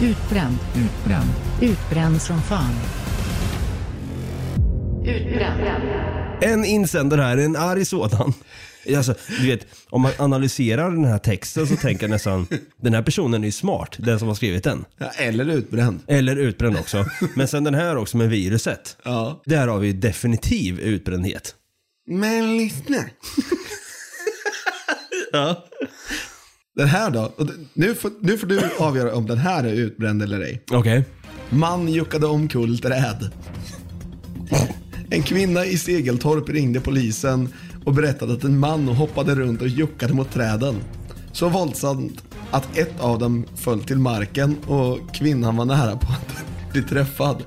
Utbränd, 0.02 0.58
utbränd, 0.76 1.30
utbränd 1.62 2.22
som 2.22 2.42
fan. 2.42 2.74
Utbränd. 5.06 5.62
En 6.42 6.65
insändare 6.65 7.22
här, 7.22 7.38
en 7.38 7.56
arg 7.56 7.86
sådan. 7.86 8.34
Alltså, 8.97 9.15
du 9.41 9.47
vet, 9.47 9.67
om 9.89 10.02
man 10.02 10.12
analyserar 10.17 10.91
den 10.91 11.06
här 11.06 11.17
texten 11.17 11.67
så 11.67 11.75
tänker 11.75 12.04
jag 12.04 12.10
nästan, 12.10 12.47
den 12.82 12.93
här 12.93 13.02
personen 13.02 13.41
är 13.41 13.45
ju 13.45 13.52
smart, 13.52 13.95
den 13.99 14.19
som 14.19 14.28
har 14.28 14.36
skrivit 14.36 14.63
den. 14.63 14.86
Ja, 14.97 15.10
eller 15.17 15.45
utbränd. 15.45 15.99
Eller 16.08 16.36
utbränd 16.36 16.78
också. 16.78 17.06
Men 17.36 17.47
sen 17.47 17.63
den 17.63 17.75
här 17.75 17.95
också 17.95 18.17
med 18.17 18.30
viruset. 18.30 18.97
Ja. 19.04 19.41
Där 19.45 19.67
har 19.67 19.80
vi 19.80 19.93
definitiv 19.93 20.80
utbrändhet. 20.80 21.56
Men 22.08 22.58
lyssna. 22.58 23.04
Ja. 25.32 25.65
Den 26.75 26.88
här 26.88 27.12
då? 27.12 27.34
Nu 27.73 27.95
får, 27.95 28.12
nu 28.21 28.38
får 28.38 28.47
du 28.47 28.62
avgöra 28.78 29.15
om 29.15 29.25
den 29.25 29.38
här 29.38 29.63
är 29.63 29.73
utbränd 29.73 30.23
eller 30.23 30.41
ej. 30.41 30.63
Okej. 30.71 31.06
Man 31.49 31.88
juckade 31.88 32.25
omkull 32.25 32.80
träd. 32.80 33.32
En 35.10 35.23
kvinna 35.23 35.65
i 35.65 35.78
Segeltorp 35.78 36.49
ringde 36.49 36.80
polisen 36.80 37.54
och 37.89 37.95
berättade 37.95 38.34
att 38.34 38.43
en 38.43 38.60
man 38.60 38.88
hoppade 38.88 39.36
runt 39.36 39.62
och 39.62 39.67
juckade 39.67 40.13
mot 40.13 40.32
träden. 40.32 40.75
Så 41.32 41.49
våldsamt 41.49 42.23
att 42.52 42.78
ett 42.78 42.99
av 42.99 43.19
dem 43.19 43.45
föll 43.56 43.84
till 43.84 43.97
marken 43.97 44.58
och 44.67 45.15
kvinnan 45.15 45.56
var 45.58 45.65
nära 45.65 45.97
på 45.97 46.08
att 46.12 46.43
bli 46.73 46.84
träffad. 46.84 47.43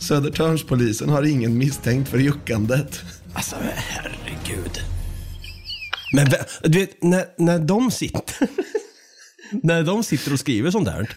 Södertörnspolisen 0.00 1.08
har 1.08 1.22
ingen 1.22 1.58
misstänkt 1.58 2.08
för 2.08 2.18
juckandet. 2.18 3.00
Alltså 3.34 3.56
herregud. 3.74 4.80
Men 6.12 6.26
du 6.62 6.78
vet, 6.78 7.02
när, 7.02 7.24
när 7.38 7.58
de 7.58 7.90
sitter... 7.90 8.48
när 9.62 9.82
de 9.82 10.04
sitter 10.04 10.32
och 10.32 10.40
skriver 10.40 10.70
sånt 10.70 10.86
där. 10.86 11.10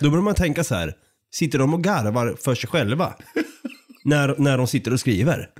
Då 0.00 0.10
börjar 0.10 0.22
man 0.22 0.34
tänka 0.34 0.64
så 0.64 0.74
här. 0.74 0.94
Sitter 1.34 1.58
de 1.58 1.74
och 1.74 1.84
garvar 1.84 2.36
för 2.44 2.54
sig 2.54 2.68
själva? 2.68 3.14
när, 4.04 4.34
när 4.38 4.58
de 4.58 4.66
sitter 4.66 4.92
och 4.92 5.00
skriver. 5.00 5.50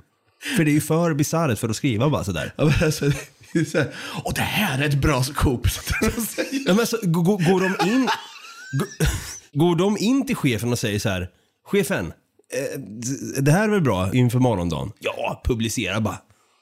För 0.55 0.65
det 0.65 0.71
är 0.71 0.73
ju 0.73 0.81
för 0.81 1.13
bisarrt 1.13 1.59
för 1.59 1.69
att 1.69 1.75
skriva 1.75 2.09
bara 2.09 2.23
sådär. 2.23 2.53
Ja, 2.57 2.65
men 2.65 2.73
alltså, 2.85 3.05
det 3.53 3.59
är 3.59 3.65
så 3.65 3.77
här, 3.77 3.93
det 4.35 4.41
här 4.41 4.81
är 4.81 4.85
ett 4.85 5.01
bra 5.01 5.23
scoop. 5.23 5.67
Ja, 6.01 6.09
men 6.65 6.79
alltså, 6.79 6.97
går, 7.03 7.23
går 7.51 7.59
de 7.59 7.89
in... 7.89 8.09
Går, 8.71 8.87
går 9.59 9.75
de 9.75 9.97
in 9.97 10.25
till 10.25 10.35
chefen 10.35 10.71
och 10.71 10.79
säger 10.79 10.99
så 10.99 11.09
här. 11.09 11.29
Chefen, 11.65 12.05
eh, 12.05 12.79
det 13.41 13.51
här 13.51 13.63
är 13.63 13.69
väl 13.69 13.81
bra 13.81 14.13
inför 14.13 14.39
morgondagen? 14.39 14.91
Ja, 14.99 15.41
publicera 15.45 16.01
bara. 16.01 16.17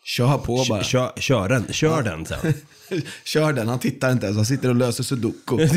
Kör 0.05 0.37
på 0.37 0.65
bara. 0.69 0.83
Kör, 0.83 1.11
kör 1.17 1.49
den, 1.49 1.73
kör 1.73 2.01
den 2.01 2.25
sen. 2.25 2.53
Kör 3.23 3.53
den, 3.53 3.67
han 3.67 3.79
tittar 3.79 4.11
inte 4.11 4.25
ens, 4.25 4.37
han 4.37 4.45
sitter 4.45 4.69
och 4.69 4.75
löser 4.75 5.03
sudoku. 5.03 5.57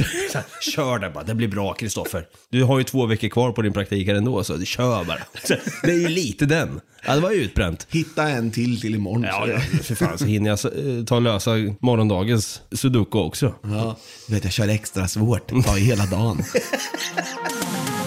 Kör 0.75 0.99
den 0.99 1.12
bara, 1.12 1.25
det 1.25 1.35
blir 1.35 1.49
bra 1.49 1.75
Kristoffer. 1.75 2.27
Du 2.51 2.64
har 2.64 2.79
ju 2.79 2.85
två 2.85 3.07
veckor 3.07 3.29
kvar 3.29 3.53
på 3.53 3.62
din 3.62 3.73
praktik 3.73 4.07
här 4.09 4.14
ändå, 4.14 4.45
så 4.45 4.64
kör 4.64 5.05
bara. 5.05 5.19
Det 5.83 5.91
är 5.91 5.99
ju 5.99 6.09
lite 6.09 6.47
den. 6.47 6.81
Ja, 7.07 7.14
det 7.14 7.21
var 7.21 7.31
ju 7.31 7.37
utbränt. 7.37 7.87
Hitta 7.91 8.29
en 8.29 8.51
till 8.51 8.81
till 8.81 8.95
imorgon. 8.95 9.23
Ja, 9.23 9.61
för 9.83 9.95
fan 9.95 10.19
så 10.19 10.25
hinner 10.25 10.51
jag 10.51 10.59
eh, 10.64 11.05
ta 11.05 11.17
och 11.17 11.23
lösa 11.23 11.51
morgondagens 11.81 12.62
sudoku 12.73 13.19
också. 13.19 13.55
ja. 13.62 13.97
Du 14.27 14.35
vet, 14.35 14.45
jag 14.45 14.53
kör 14.53 14.69
extra 14.69 15.09
svårt. 15.09 15.49
Det 15.49 15.62
tar 15.62 15.77
hela 15.77 16.07
dagen. 16.07 16.43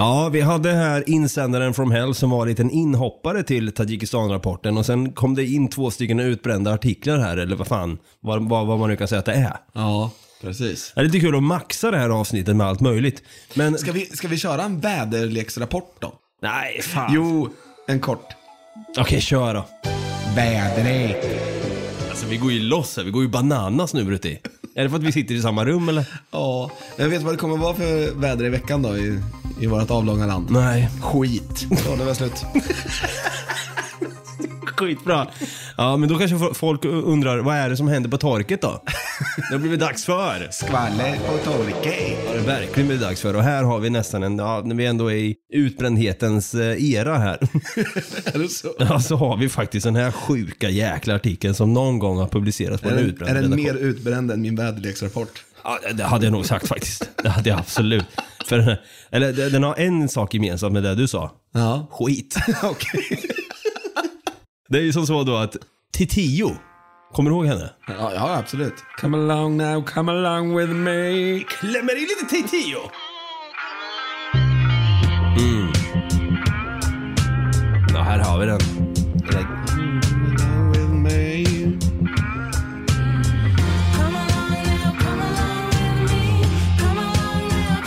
Ja, 0.00 0.28
vi 0.28 0.40
hade 0.40 0.72
här 0.72 1.04
insändaren 1.10 1.74
from 1.74 1.90
hell 1.90 2.14
som 2.14 2.30
var 2.30 2.42
en 2.42 2.48
liten 2.48 2.70
inhoppare 2.70 3.42
till 3.42 3.72
Tadzjikistan-rapporten 3.72 4.78
och 4.78 4.86
sen 4.86 5.12
kom 5.12 5.34
det 5.34 5.44
in 5.44 5.68
två 5.68 5.90
stycken 5.90 6.20
utbrända 6.20 6.74
artiklar 6.74 7.18
här, 7.18 7.36
eller 7.36 7.56
vad 7.56 7.66
fan, 7.66 7.98
vad, 8.20 8.48
vad, 8.48 8.66
vad 8.66 8.78
man 8.78 8.88
nu 8.90 8.96
kan 8.96 9.08
säga 9.08 9.18
att 9.18 9.24
det 9.24 9.32
är. 9.32 9.56
Ja, 9.72 10.10
precis. 10.42 10.92
Det 10.94 11.00
är 11.00 11.04
lite 11.04 11.20
kul 11.20 11.34
att 11.36 11.42
maxa 11.42 11.90
det 11.90 11.96
här 11.98 12.08
avsnittet 12.10 12.56
med 12.56 12.66
allt 12.66 12.80
möjligt. 12.80 13.22
Men, 13.54 13.78
Ska 13.78 13.92
vi, 13.92 14.06
ska 14.06 14.28
vi 14.28 14.36
köra 14.36 14.62
en 14.62 14.80
väderleksrapport 14.80 15.96
då? 15.98 16.12
nej 16.42 16.82
fan. 16.82 17.10
Jo, 17.14 17.48
en 17.88 18.00
kort. 18.00 18.26
Okej, 18.98 19.20
kör 19.20 19.54
då. 19.54 19.66
Väderlek. 20.36 21.24
Alltså 22.10 22.26
vi 22.26 22.36
går 22.36 22.52
ju 22.52 22.60
loss 22.60 22.96
här, 22.96 23.04
vi 23.04 23.10
går 23.10 23.22
ju 23.22 23.28
bananas 23.28 23.94
nu 23.94 24.04
Brutti. 24.04 24.38
Är 24.74 24.82
det 24.84 24.90
för 24.90 24.96
att 24.96 25.02
vi 25.02 25.12
sitter 25.12 25.34
i 25.34 25.42
samma 25.42 25.64
rum 25.64 25.88
eller? 25.88 26.04
Ja, 26.30 26.70
jag 26.96 27.08
vet 27.08 27.22
vad 27.22 27.32
det 27.34 27.38
kommer 27.38 27.56
vara 27.56 27.74
för 27.74 28.14
väder 28.20 28.44
i 28.44 28.48
veckan 28.48 28.82
då 28.82 28.96
i, 28.98 29.20
i 29.60 29.66
vårt 29.66 29.90
avlånga 29.90 30.26
land. 30.26 30.50
Nej. 30.50 30.88
Skit. 31.02 31.66
Så, 31.84 31.96
det 31.96 32.04
var 32.04 32.14
slut. 32.14 32.44
Skitbra. 34.76 35.26
Ja, 35.76 35.96
men 35.96 36.08
då 36.08 36.18
kanske 36.18 36.36
fo- 36.36 36.54
folk 36.54 36.84
undrar, 36.84 37.38
vad 37.38 37.56
är 37.56 37.70
det 37.70 37.76
som 37.76 37.88
händer 37.88 38.10
på 38.10 38.18
torket 38.18 38.62
då? 38.62 38.82
Det 39.48 39.54
har 39.54 39.58
blivit 39.58 39.80
dags 39.80 40.04
för. 40.04 40.48
Skvaller 40.50 41.16
på 41.16 41.38
torket. 41.38 42.18
Ja, 42.26 42.32
det 42.32 42.38
har 42.38 42.46
verkligen 42.46 42.88
blivit 42.88 43.06
dags 43.06 43.20
för. 43.20 43.36
Och 43.36 43.42
här 43.42 43.62
har 43.62 43.78
vi 43.78 43.90
nästan 43.90 44.22
en, 44.22 44.38
ja, 44.38 44.62
när 44.64 44.74
vi 44.74 44.86
ändå 44.86 45.10
är 45.10 45.16
i 45.16 45.36
utbrändhetens 45.52 46.54
eh, 46.54 46.84
era 46.94 47.18
här. 47.18 47.38
Är 48.34 48.38
det 48.38 48.48
så? 48.48 48.74
Ja, 48.78 49.00
så 49.00 49.16
har 49.16 49.36
vi 49.36 49.48
faktiskt 49.48 49.84
den 49.84 49.96
här 49.96 50.10
sjuka 50.10 50.70
jäkla 50.70 51.14
artikeln 51.14 51.54
som 51.54 51.72
någon 51.72 51.98
gång 51.98 52.18
har 52.18 52.28
publicerats 52.28 52.82
på 52.82 52.88
Är 52.88 52.92
en 52.92 52.98
utbränd 52.98 53.30
är 53.30 53.42
den 53.42 53.52
redaktion. 53.52 53.80
mer 53.80 53.88
utbränd 53.90 54.30
än 54.30 54.42
min 54.42 54.56
väderleksrapport? 54.56 55.44
Ja, 55.64 55.78
det 55.92 56.04
hade 56.04 56.26
jag 56.26 56.32
nog 56.32 56.46
sagt 56.46 56.68
faktiskt. 56.68 57.10
Det 57.22 57.28
hade 57.28 57.50
jag 57.50 57.58
absolut. 57.58 58.04
För 58.46 58.56
den, 58.58 58.66
här, 58.66 58.80
eller, 59.10 59.32
den 59.32 59.52
den 59.52 59.62
har 59.62 59.74
en 59.76 60.08
sak 60.08 60.34
gemensamt 60.34 60.72
med 60.72 60.82
det 60.82 60.94
du 60.94 61.08
sa. 61.08 61.30
Ja. 61.54 61.88
Skit. 61.90 62.36
Okej. 62.62 63.20
Det 64.68 64.78
är 64.78 64.82
ju 64.82 64.92
som 64.92 65.06
så 65.06 65.22
då 65.22 65.36
att 65.36 65.56
Titio, 65.92 66.56
kommer 67.12 67.30
du 67.30 67.36
ihåg 67.36 67.46
henne? 67.46 67.70
Ja, 67.86 68.12
ja, 68.14 68.36
absolut. 68.38 68.74
Come 69.00 69.16
along 69.16 69.56
now, 69.56 69.82
come 69.84 70.12
along 70.12 70.56
with 70.56 70.72
me. 70.72 71.40
Klämmer 71.48 71.96
i 71.96 72.00
lite 72.00 72.26
Titio. 72.28 72.78
Mm. 75.38 75.72
Ja, 77.94 78.00
här 78.02 78.18
har 78.18 78.38
vi 78.40 78.46
den. 78.46 78.58
Den 78.58 78.94
där- 79.26 79.66
Come 79.66 80.00
along 80.38 80.72
with 80.72 80.90
me. 80.90 81.44
Come 83.94 84.18
along 84.18 84.64
now, 84.64 84.98
come 84.98 85.22
along 85.22 85.70
with 85.70 86.12
me. 86.12 86.44
Come 86.78 87.00
along 87.00 87.48
now, 87.48 87.82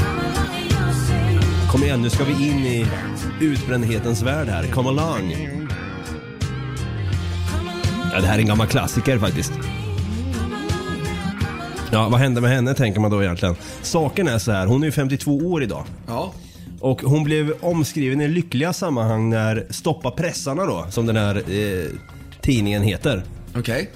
come 1.72 1.98
Nu 1.98 2.10
ska 2.10 2.24
vi 2.24 2.48
in 2.48 2.66
i 2.66 2.88
utbrändhetens 3.40 4.22
värld 4.22 4.48
här. 4.48 4.68
Come 4.68 4.90
along. 4.90 5.34
Ja, 8.14 8.22
det 8.22 8.28
här 8.28 8.36
är 8.36 8.40
en 8.40 8.48
gammal 8.48 8.68
klassiker 8.68 9.20
faktiskt. 9.20 9.54
Ja, 11.92 12.10
vad 12.10 12.20
hände 12.20 12.42
med 12.42 12.50
henne 12.52 12.74
tänker 12.74 13.00
man 13.00 13.12
då 13.12 13.24
egentligen. 13.24 13.56
Saken 13.82 14.28
är 14.28 14.38
så 14.38 14.52
här, 14.52 14.66
hon 14.66 14.84
är 14.84 14.88
ju 14.88 14.92
52 14.92 15.38
år 15.38 15.64
idag. 15.64 15.86
Ja. 16.08 16.34
Och 16.80 17.02
hon 17.02 17.24
blev 17.24 17.54
omskriven 17.62 18.22
i 18.22 18.28
lyckliga 18.28 18.74
sammanhang 18.74 19.30
när 19.30 19.68
Stoppa 19.70 20.12
pressarna 20.12 20.66
då, 20.66 20.86
som 20.90 21.06
den 21.06 21.16
här 21.16 21.36
eh, 21.36 21.90
tidningen 22.42 22.84
heter. 22.84 23.24
Okej. 23.56 23.92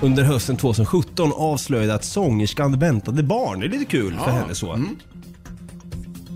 Under 0.00 0.22
hösten 0.22 0.56
2017 0.56 1.32
avslöjade 1.36 1.94
att 1.94 2.04
sångerskan 2.04 2.78
väntade 2.78 3.22
barn. 3.22 3.60
Det 3.60 3.66
är 3.66 3.70
lite 3.70 3.84
kul 3.84 4.14
för 4.24 4.30
henne 4.30 4.54
så. 4.54 4.80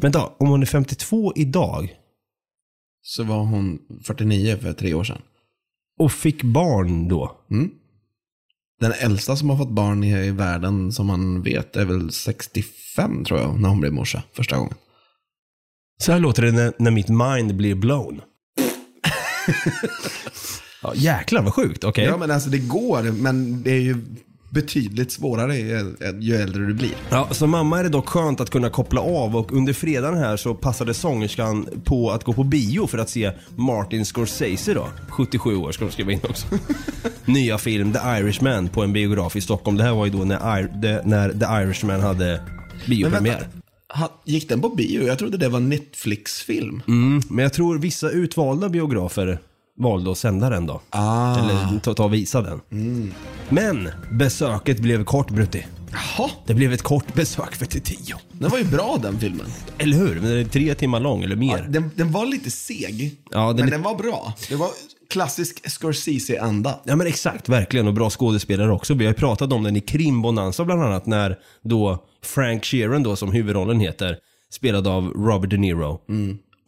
Men 0.01 0.13
då, 0.13 0.37
om 0.39 0.49
hon 0.49 0.63
är 0.63 0.67
52 0.67 1.33
idag 1.37 1.95
Så 3.03 3.25
var 3.25 3.45
hon 3.45 3.79
49 4.05 4.57
för 4.63 4.73
tre 4.73 4.95
år 4.95 5.05
sedan. 5.05 5.19
Och 5.99 6.13
fick 6.13 6.43
barn 6.43 7.09
då. 7.09 7.41
Den 8.81 8.93
äldsta 8.93 9.37
som 9.37 9.51
har 9.51 9.57
fått 9.57 9.71
barn 9.71 10.05
i, 10.05 10.27
i 10.27 10.31
världen 10.31 10.93
som 10.93 11.07
man 11.07 11.43
vet 11.43 11.77
är 11.77 11.85
väl 11.85 12.13
65 12.13 13.25
tror 13.25 13.41
jag, 13.41 13.61
när 13.61 13.69
hon 13.69 13.81
blev 13.81 13.93
morsa 13.93 14.23
första 14.33 14.57
gången. 14.57 14.75
Så 15.99 16.13
här 16.13 16.19
låter 16.19 16.43
det 16.43 16.53
när, 16.53 16.73
när 16.79 16.91
mitt 16.91 17.09
mind 17.09 17.57
blir 17.57 17.75
blown. 17.75 18.21
ja, 20.83 20.93
jäklar 20.95 21.43
vad 21.43 21.55
sjukt, 21.55 21.85
okej. 21.85 22.05
Ja 22.05 22.17
men 22.17 22.31
alltså 22.31 22.51
det 22.51 22.59
går, 22.59 23.03
men 23.03 23.63
det 23.63 23.71
är 23.71 23.81
ju 23.81 23.97
betydligt 24.51 25.13
svårare 25.13 25.57
ju, 25.57 25.95
ju 26.21 26.37
äldre 26.37 26.67
du 26.67 26.75
blir. 26.75 26.95
Ja, 27.11 27.29
som 27.31 27.51
mamma 27.51 27.79
är 27.79 27.83
det 27.83 27.89
dock 27.89 28.09
skönt 28.09 28.41
att 28.41 28.51
kunna 28.51 28.71
koppla 28.71 29.01
av 29.01 29.37
och 29.37 29.53
under 29.53 29.73
fredagen 29.73 30.19
här 30.19 30.37
så 30.37 30.55
passade 30.55 30.95
sångerskan 30.95 31.69
på 31.85 32.11
att 32.11 32.25
gå 32.25 32.33
på 32.33 32.45
bio 32.45 32.87
för 32.87 32.99
att 32.99 33.11
se 33.11 33.33
Martin 33.57 34.05
Scorsese 34.05 34.75
då. 34.75 34.89
77 35.11 35.57
år 35.57 35.73
ska 35.73 35.85
de 35.85 35.91
skriva 35.91 36.13
in 36.13 36.21
också. 36.29 36.47
Nya 37.25 37.59
film 37.59 37.93
The 37.93 37.99
Irishman 37.99 38.69
på 38.69 38.83
en 38.83 38.93
biograf 38.93 39.37
i 39.37 39.41
Stockholm. 39.41 39.77
Det 39.77 39.85
här 39.85 39.95
var 39.95 40.07
ju 40.07 40.13
då 40.13 40.19
när, 40.19 40.39
Ir- 40.39 40.81
det, 40.83 41.03
när 41.05 41.29
The 41.31 41.65
Irishman 41.65 42.01
hade 42.01 42.41
biopremiär. 42.87 43.49
Gick 44.25 44.49
den 44.49 44.61
på 44.61 44.69
bio? 44.69 45.07
Jag 45.07 45.19
trodde 45.19 45.37
det 45.37 45.49
var 45.49 45.61
Netflix-film. 45.61 46.83
Mm, 46.89 47.23
men 47.31 47.43
jag 47.43 47.53
tror 47.53 47.79
vissa 47.79 48.11
utvalda 48.11 48.69
biografer 48.69 49.39
valde 49.79 50.11
att 50.11 50.19
sända 50.19 50.51
den 50.51 50.67
då. 50.67 50.81
Ah. 50.91 51.39
Eller 51.39 51.79
ta, 51.81 51.95
ta 51.95 52.05
och 52.05 52.15
visa 52.15 52.43
den. 52.43 52.61
Men 53.49 53.89
besöket 54.11 54.79
blev 54.81 55.05
kort 55.05 55.31
Brutti. 55.31 55.67
Jaha, 55.93 56.31
Det 56.47 56.55
blev 56.55 56.73
ett 56.73 56.83
kort 56.83 57.15
besök 57.15 57.55
för 57.55 57.67
tio. 57.67 58.17
den 58.33 58.51
var 58.51 58.59
ju 58.59 58.65
bra 58.65 58.99
den 59.03 59.19
filmen. 59.21 59.47
Eller 59.79 59.97
hur? 59.97 60.15
Den 60.15 60.25
är 60.39 60.45
tre 60.45 60.75
timmar 60.75 61.01
lång 61.01 61.23
eller 61.23 61.37
mer. 61.37 61.67
Den, 61.69 61.91
den 61.97 62.13
var 62.13 62.27
lite 62.27 62.51
seg, 62.51 63.17
Ja, 63.31 63.47
den 63.47 63.57
men 63.57 63.67
är- 63.67 63.71
den 63.71 63.83
var 63.83 63.95
bra. 63.95 64.35
Det 64.49 64.57
var 64.57 64.69
klassisk 65.11 65.71
Scorsese-anda. 65.71 66.81
Ja 66.85 66.97
men 66.97 67.07
exakt, 67.07 67.49
verkligen. 67.49 67.87
Och 67.89 67.95
bra 67.95 68.11
skådespelare 68.11 68.73
också. 68.73 68.95
Vi 68.95 69.05
har 69.05 69.11
ju 69.13 69.19
pratat 69.19 69.53
om 69.53 69.63
den 69.63 69.77
i 69.77 69.81
Krim 69.81 70.23
Bonanza 70.23 70.65
bland 70.65 70.83
annat 70.83 71.07
när 71.07 71.39
då 71.65 72.05
Frank 72.25 72.65
Sheeran 72.65 73.03
då 73.03 73.17
som 73.17 73.33
huvudrollen 73.33 73.81
heter, 73.81 74.17
spelad 74.51 74.87
av 74.87 75.05
Robert 75.09 75.51
De 75.51 75.57
Niro, 75.57 76.01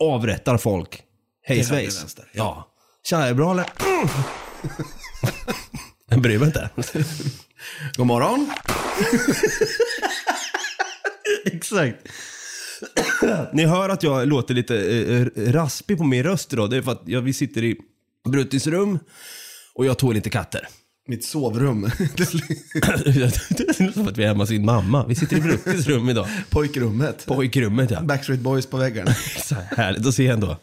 avrättar 0.00 0.58
folk. 0.58 1.02
Hej 1.44 1.62
vänster, 1.62 2.24
Ja. 2.34 2.67
Tja, 3.08 3.16
är 3.16 3.28
det 3.28 3.34
bra 3.34 3.52
eller? 3.52 3.66
Mm. 3.86 4.08
Jag 6.10 6.20
bryr 6.20 6.38
mig 6.38 6.46
inte. 6.46 6.70
God 7.96 8.06
morgon. 8.06 8.50
Exakt. 11.44 11.96
Ni 13.52 13.66
hör 13.66 13.88
att 13.88 14.02
jag 14.02 14.28
låter 14.28 14.54
lite 14.54 14.76
eh, 14.76 15.26
raspig 15.52 15.98
på 15.98 16.04
min 16.04 16.22
röst 16.22 16.52
idag. 16.52 16.70
Det 16.70 16.76
är 16.76 16.82
för 16.82 16.92
att 16.92 17.02
jag, 17.04 17.20
vi 17.20 17.32
sitter 17.32 17.64
i 17.64 17.76
Bruttis 18.28 18.66
rum 18.66 18.98
och 19.74 19.86
jag 19.86 19.98
tål 19.98 20.16
inte 20.16 20.30
katter. 20.30 20.68
Mitt 21.06 21.24
sovrum. 21.24 21.90
det 22.16 22.22
är 22.22 23.92
som 23.92 24.08
att 24.08 24.18
vi 24.18 24.24
är 24.24 24.28
hemma 24.28 24.42
hos 24.42 24.48
sin 24.48 24.64
mamma. 24.64 25.06
Vi 25.06 25.14
sitter 25.14 25.36
i 25.36 25.40
Bruttis 25.40 25.86
rum 25.86 26.08
idag. 26.08 26.28
Pojkrummet. 26.50 27.26
Pojkrummet 27.26 27.90
ja. 27.90 28.00
Backstreet 28.00 28.40
Boys 28.40 28.66
på 28.66 28.76
väggarna. 28.76 29.14
Så 29.44 29.54
här 29.54 29.76
härligt 29.76 30.06
att 30.06 30.14
se 30.14 30.26
ändå. 30.26 30.56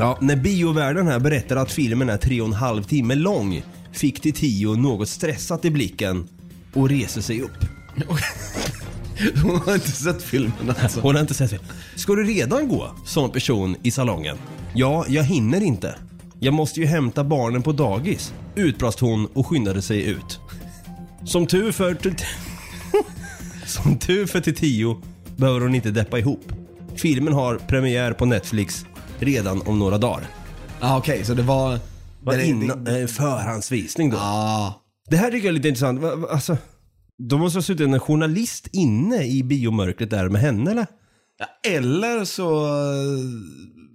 Ja, 0.00 0.18
när 0.20 0.36
biovärlden 0.36 1.06
här 1.06 1.18
berättar 1.18 1.56
att 1.56 1.72
filmen 1.72 2.08
är 2.08 2.16
tre 2.16 2.40
och 2.40 2.46
en 2.46 2.52
halv 2.52 2.82
timme 2.82 3.14
lång 3.14 3.62
fick 3.92 4.20
Tio 4.34 4.76
något 4.76 5.08
stressat 5.08 5.64
i 5.64 5.70
blicken 5.70 6.28
och 6.74 6.88
reser 6.88 7.20
sig 7.20 7.40
upp. 7.40 7.58
Hon 9.42 9.56
har 9.56 9.74
inte 9.74 9.90
sett 9.90 10.22
filmen 10.22 10.74
alltså. 10.82 11.00
Hon 11.00 11.14
har 11.14 11.20
inte 11.20 11.34
sett 11.34 11.50
det. 11.50 11.58
Ska 11.96 12.14
du 12.14 12.24
redan 12.24 12.68
gå 12.68 12.90
som 13.04 13.30
person 13.30 13.76
i 13.82 13.90
salongen? 13.90 14.36
Ja, 14.74 15.04
jag 15.08 15.22
hinner 15.22 15.60
inte. 15.60 15.94
Jag 16.38 16.54
måste 16.54 16.80
ju 16.80 16.86
hämta 16.86 17.24
barnen 17.24 17.62
på 17.62 17.72
dagis, 17.72 18.34
utbrast 18.54 19.00
hon 19.00 19.26
och 19.26 19.46
skyndade 19.46 19.82
sig 19.82 20.04
ut. 20.04 20.40
Som 21.24 21.46
tur 21.46 21.72
för... 21.72 21.96
Som 23.66 23.98
tur 23.98 24.26
för 24.26 24.40
Tio 24.40 24.96
behöver 25.36 25.60
hon 25.60 25.74
inte 25.74 25.90
deppa 25.90 26.18
ihop. 26.18 26.52
Filmen 26.94 27.32
har 27.32 27.58
premiär 27.58 28.12
på 28.12 28.24
Netflix 28.24 28.86
redan 29.22 29.62
om 29.62 29.78
några 29.78 29.98
dagar. 29.98 30.26
Ah, 30.80 30.98
Okej, 30.98 31.24
så 31.24 31.34
det 31.34 31.42
var... 31.42 31.78
Var 32.22 32.36
det- 32.36 32.46
innan, 32.46 32.86
eh, 32.86 33.06
förhandsvisning 33.06 34.10
då. 34.10 34.16
Ah. 34.20 34.74
Det 35.10 35.16
här 35.16 35.30
tycker 35.30 35.46
jag 35.46 35.52
är 35.52 35.56
lite 35.56 35.68
intressant. 35.68 36.00
Va- 36.00 36.14
va- 36.16 36.28
Alltså, 36.30 36.56
de 37.28 37.40
måste 37.40 37.56
ha 37.56 37.62
suttit 37.62 37.80
en 37.86 38.00
journalist 38.00 38.68
inne 38.72 39.22
i 39.26 39.42
biomörkret 39.42 40.10
där 40.10 40.28
med 40.28 40.40
henne 40.40 40.70
eller? 40.70 40.86
Eller 41.66 42.24
så... 42.24 42.66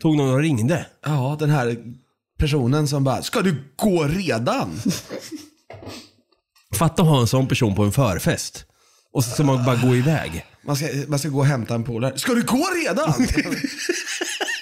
Tog 0.02 0.18
någon 0.18 0.34
och 0.34 0.40
ringde? 0.40 0.86
Ja, 1.06 1.36
den 1.40 1.50
här 1.50 1.78
personen 2.40 2.88
som 2.88 3.04
bara, 3.04 3.24
ska 3.24 3.42
du 3.42 3.56
gå 3.76 4.04
redan? 4.04 4.70
Fatta 6.76 7.02
att 7.04 7.08
ha 7.10 7.20
en 7.22 7.28
sån 7.28 7.48
person 7.48 7.76
på 7.76 7.84
en 7.84 7.92
förfest. 7.92 8.66
Och 9.14 9.24
så 9.24 9.30
ska 9.32 9.44
man 9.44 9.66
bara 9.66 9.76
gå 9.76 9.96
iväg. 9.96 10.46
Man 10.66 10.76
ska, 10.76 10.88
man 11.08 11.20
ska 11.20 11.30
gå 11.30 11.40
och 11.40 11.46
hämta 11.46 11.76
en 11.76 11.84
polare. 11.84 12.18
Ska 12.20 12.34
du 12.34 12.42
gå 12.44 12.66
redan? 12.86 13.14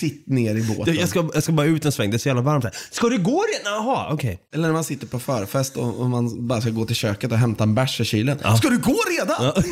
Sitt 0.00 0.26
ner 0.26 0.54
i 0.56 0.62
båten. 0.62 0.94
Jag 0.94 1.08
ska, 1.08 1.30
jag 1.34 1.42
ska 1.42 1.52
bara 1.52 1.66
ut 1.66 1.84
en 1.84 1.92
sväng, 1.92 2.10
det 2.10 2.16
är 2.16 2.18
så 2.18 2.28
jävla 2.28 2.42
varmt 2.42 2.64
här. 2.64 2.74
Ska 2.90 3.08
du 3.08 3.18
gå 3.18 3.44
redan? 3.58 3.72
Jaha, 3.72 4.12
okej. 4.12 4.40
Eller 4.54 4.66
när 4.66 4.72
man 4.72 4.84
sitter 4.84 5.06
på 5.06 5.18
förfest 5.18 5.76
och, 5.76 6.00
och 6.00 6.10
man 6.10 6.48
bara 6.48 6.60
ska 6.60 6.70
gå 6.70 6.86
till 6.86 6.96
köket 6.96 7.32
och 7.32 7.38
hämta 7.38 7.64
en 7.64 7.74
bärs 7.74 8.00
i 8.00 8.04
kylen. 8.04 8.38
Ska 8.38 8.68
du 8.68 8.78
gå 8.78 8.96
redan? 9.18 9.52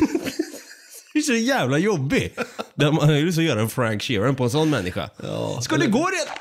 Det 1.13 1.19
är 1.19 1.23
så 1.23 1.33
jävla 1.33 1.77
jobbig. 1.77 2.33
Man 2.75 2.93
har 2.93 3.13
ju 3.13 3.29
att 3.29 3.35
göra 3.35 3.61
en 3.61 3.69
Frank 3.69 4.03
Sheeran 4.03 4.35
på 4.35 4.43
en 4.43 4.49
sån 4.49 4.69
människa. 4.69 5.09
Ska 5.61 5.77
du 5.77 5.87
gå 5.87 6.09
redan? 6.09 6.35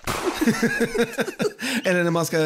Eller 1.85 2.05
när 2.05 2.11
man 2.11 2.27
ska 2.27 2.37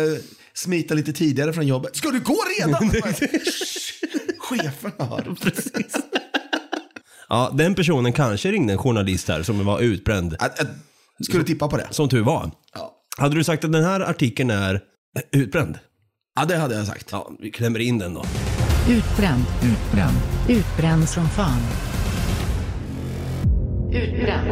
smita 0.55 0.95
lite 0.95 1.13
tidigare 1.13 1.53
från 1.53 1.67
jobbet. 1.67 1.97
Ska 1.97 2.11
du 2.11 2.21
gå 2.21 2.39
redan? 2.59 2.91
Chefen 4.39 4.93
har. 4.99 5.37
Precis. 5.41 5.97
Ja, 7.29 7.51
den 7.55 7.75
personen 7.75 8.13
kanske 8.13 8.53
ringde 8.53 8.73
en 8.73 8.79
journalist 8.79 9.29
här 9.29 9.43
som 9.43 9.65
var 9.65 9.81
utbränd. 9.81 10.37
Att, 10.39 10.61
att, 10.61 10.69
du 11.31 11.45
tippa 11.45 11.69
på 11.69 11.77
det? 11.77 11.87
Som 11.91 12.09
tur 12.09 12.23
var. 12.23 12.51
Ja. 12.75 12.93
Hade 13.19 13.35
du 13.35 13.45
sagt 13.45 13.65
att 13.65 13.73
den 13.73 13.85
här 13.85 14.01
artikeln 14.01 14.51
är 14.51 14.81
utbränd? 15.33 15.79
ja, 16.35 16.45
det 16.45 16.57
hade 16.57 16.75
jag 16.75 16.87
sagt. 16.87 17.09
Ja, 17.13 17.31
vi 17.41 17.51
klämmer 17.51 17.79
in 17.79 17.99
den 17.99 18.15
då. 18.15 18.25
Utbränd, 18.91 19.43
utbränd, 19.65 20.17
utbränd 20.49 21.09
som 21.09 21.29
fan. 21.29 21.61
Utbränd. 23.93 24.49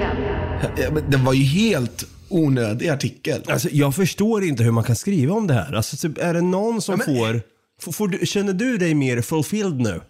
Ja, 0.77 0.91
men 0.93 1.11
Den 1.11 1.25
var 1.25 1.33
ju 1.33 1.45
helt 1.45 2.05
onödig 2.29 2.89
artikel. 2.89 3.43
Alltså, 3.49 3.69
jag 3.73 3.95
förstår 3.95 4.45
inte 4.45 4.63
hur 4.63 4.71
man 4.71 4.85
kan 4.85 4.97
skriva 4.97 5.35
om 5.35 5.47
det 5.47 5.55
här. 5.55 5.73
Alltså, 5.73 5.97
typ, 6.09 6.19
är 6.19 6.35
det 6.35 6.41
någon 6.41 6.83
som 6.83 6.93
Ja, 6.93 7.05
men- 7.07 7.17
får... 7.17 7.43
får, 7.81 7.93
får 7.93 8.09
du, 8.09 8.27
känner 8.27 8.53
du 8.53 8.79
dig 8.79 8.95
mer 8.95 9.21
fulfilled 9.23 9.81
nu? 9.81 10.01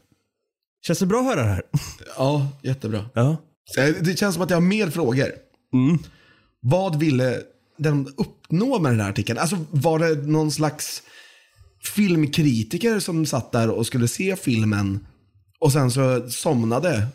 Känns 0.86 0.98
det 0.98 1.06
bra 1.06 1.18
att 1.20 1.24
höra 1.26 1.42
det 1.42 1.48
här? 1.48 1.62
Ja, 2.16 2.48
jättebra. 2.62 3.04
Ja. 3.14 3.36
Så 3.64 3.80
Det 4.00 4.18
känns 4.18 4.34
som 4.34 4.42
att 4.44 4.50
jag 4.50 4.56
har 4.56 4.62
mer 4.62 4.90
frågor. 4.90 5.26
Vad 6.60 6.98
ville 6.98 7.38
den 7.76 8.14
uppnå 8.16 8.78
med 8.78 8.92
den 8.92 9.00
här 9.00 9.10
artikeln? 9.10 9.38
Alltså 9.38 9.56
var 9.70 9.98
det 9.98 10.14
någon 10.14 10.50
slags 10.50 11.02
filmkritiker 11.94 13.00
som 13.00 13.26
satt 13.26 13.52
där 13.52 13.70
och 13.70 13.86
skulle 13.86 14.08
se 14.08 14.36
filmen 14.36 15.06
och 15.58 15.72
sen 15.72 15.90
så 15.90 16.30
somnade 16.30 17.06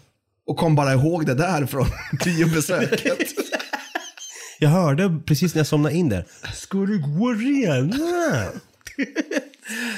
och 0.48 0.58
kom 0.58 0.76
bara 0.76 0.94
ihåg 0.94 1.26
det 1.26 1.34
där 1.34 1.66
från 1.66 1.88
biobesöket? 2.26 3.34
Jag 4.60 4.70
hörde 4.70 5.20
precis 5.26 5.56
när 5.56 5.60
jag 5.60 5.68
somnade 5.68 5.96
in 5.96 6.10
där. 6.10 6.26
Ska 6.54 6.78
du 6.78 7.00
gå 7.00 7.34
redan? 7.34 8.62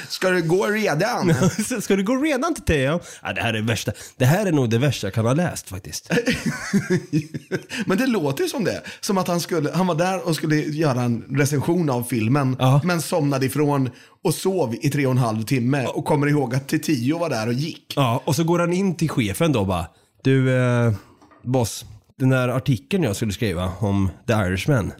Ska 0.08 0.30
du 0.30 0.42
gå 0.42 0.66
redan? 0.66 1.34
Ska 1.82 1.96
du 1.96 2.02
gå 2.02 2.16
redan 2.16 2.54
till 2.54 2.64
Theo? 2.64 3.00
Ja, 3.22 3.32
det 3.32 3.40
här 3.40 3.54
är 3.54 3.62
värsta. 3.62 3.92
Det 4.16 4.24
här 4.24 4.46
är 4.46 4.52
nog 4.52 4.70
det 4.70 4.78
värsta 4.78 5.06
jag 5.06 5.14
kan 5.14 5.26
ha 5.26 5.32
läst 5.32 5.68
faktiskt. 5.68 6.10
Men 7.86 7.98
det 7.98 8.06
låter 8.06 8.42
ju 8.44 8.48
som 8.50 8.64
det. 8.64 8.82
Som 9.00 9.18
att 9.18 9.28
han, 9.28 9.40
skulle, 9.40 9.70
han 9.72 9.86
var 9.86 9.94
där 9.94 10.26
och 10.28 10.36
skulle 10.36 10.56
göra 10.56 11.02
en 11.02 11.24
recension 11.38 11.90
av 11.90 12.02
filmen, 12.02 12.56
Ja. 12.58 12.80
men 12.84 13.02
somnade 13.02 13.46
ifrån 13.46 13.90
och 14.24 14.34
sov 14.34 14.74
i 14.82 14.90
tre 14.90 15.06
och 15.06 15.12
en 15.12 15.18
halv 15.18 15.42
timme 15.42 15.86
och 15.86 16.04
kommer 16.04 16.26
ihåg 16.26 16.54
att 16.54 16.68
Tio 16.68 17.18
var 17.18 17.30
där 17.30 17.46
och 17.46 17.52
gick. 17.52 17.92
Ja, 17.96 18.22
och 18.24 18.36
så 18.36 18.44
går 18.44 18.58
han 18.58 18.72
in 18.72 18.96
till 18.96 19.08
chefen 19.10 19.52
då 19.52 19.60
och 19.60 19.66
bara. 19.66 19.86
Du, 20.22 20.56
eh, 20.56 20.92
boss. 21.44 21.84
den 22.18 22.28
där 22.28 22.48
artikeln 22.48 23.02
jag 23.02 23.16
skulle 23.16 23.32
skriva 23.32 23.72
om 23.78 24.10
The 24.26 24.32
Irishman 24.32 24.92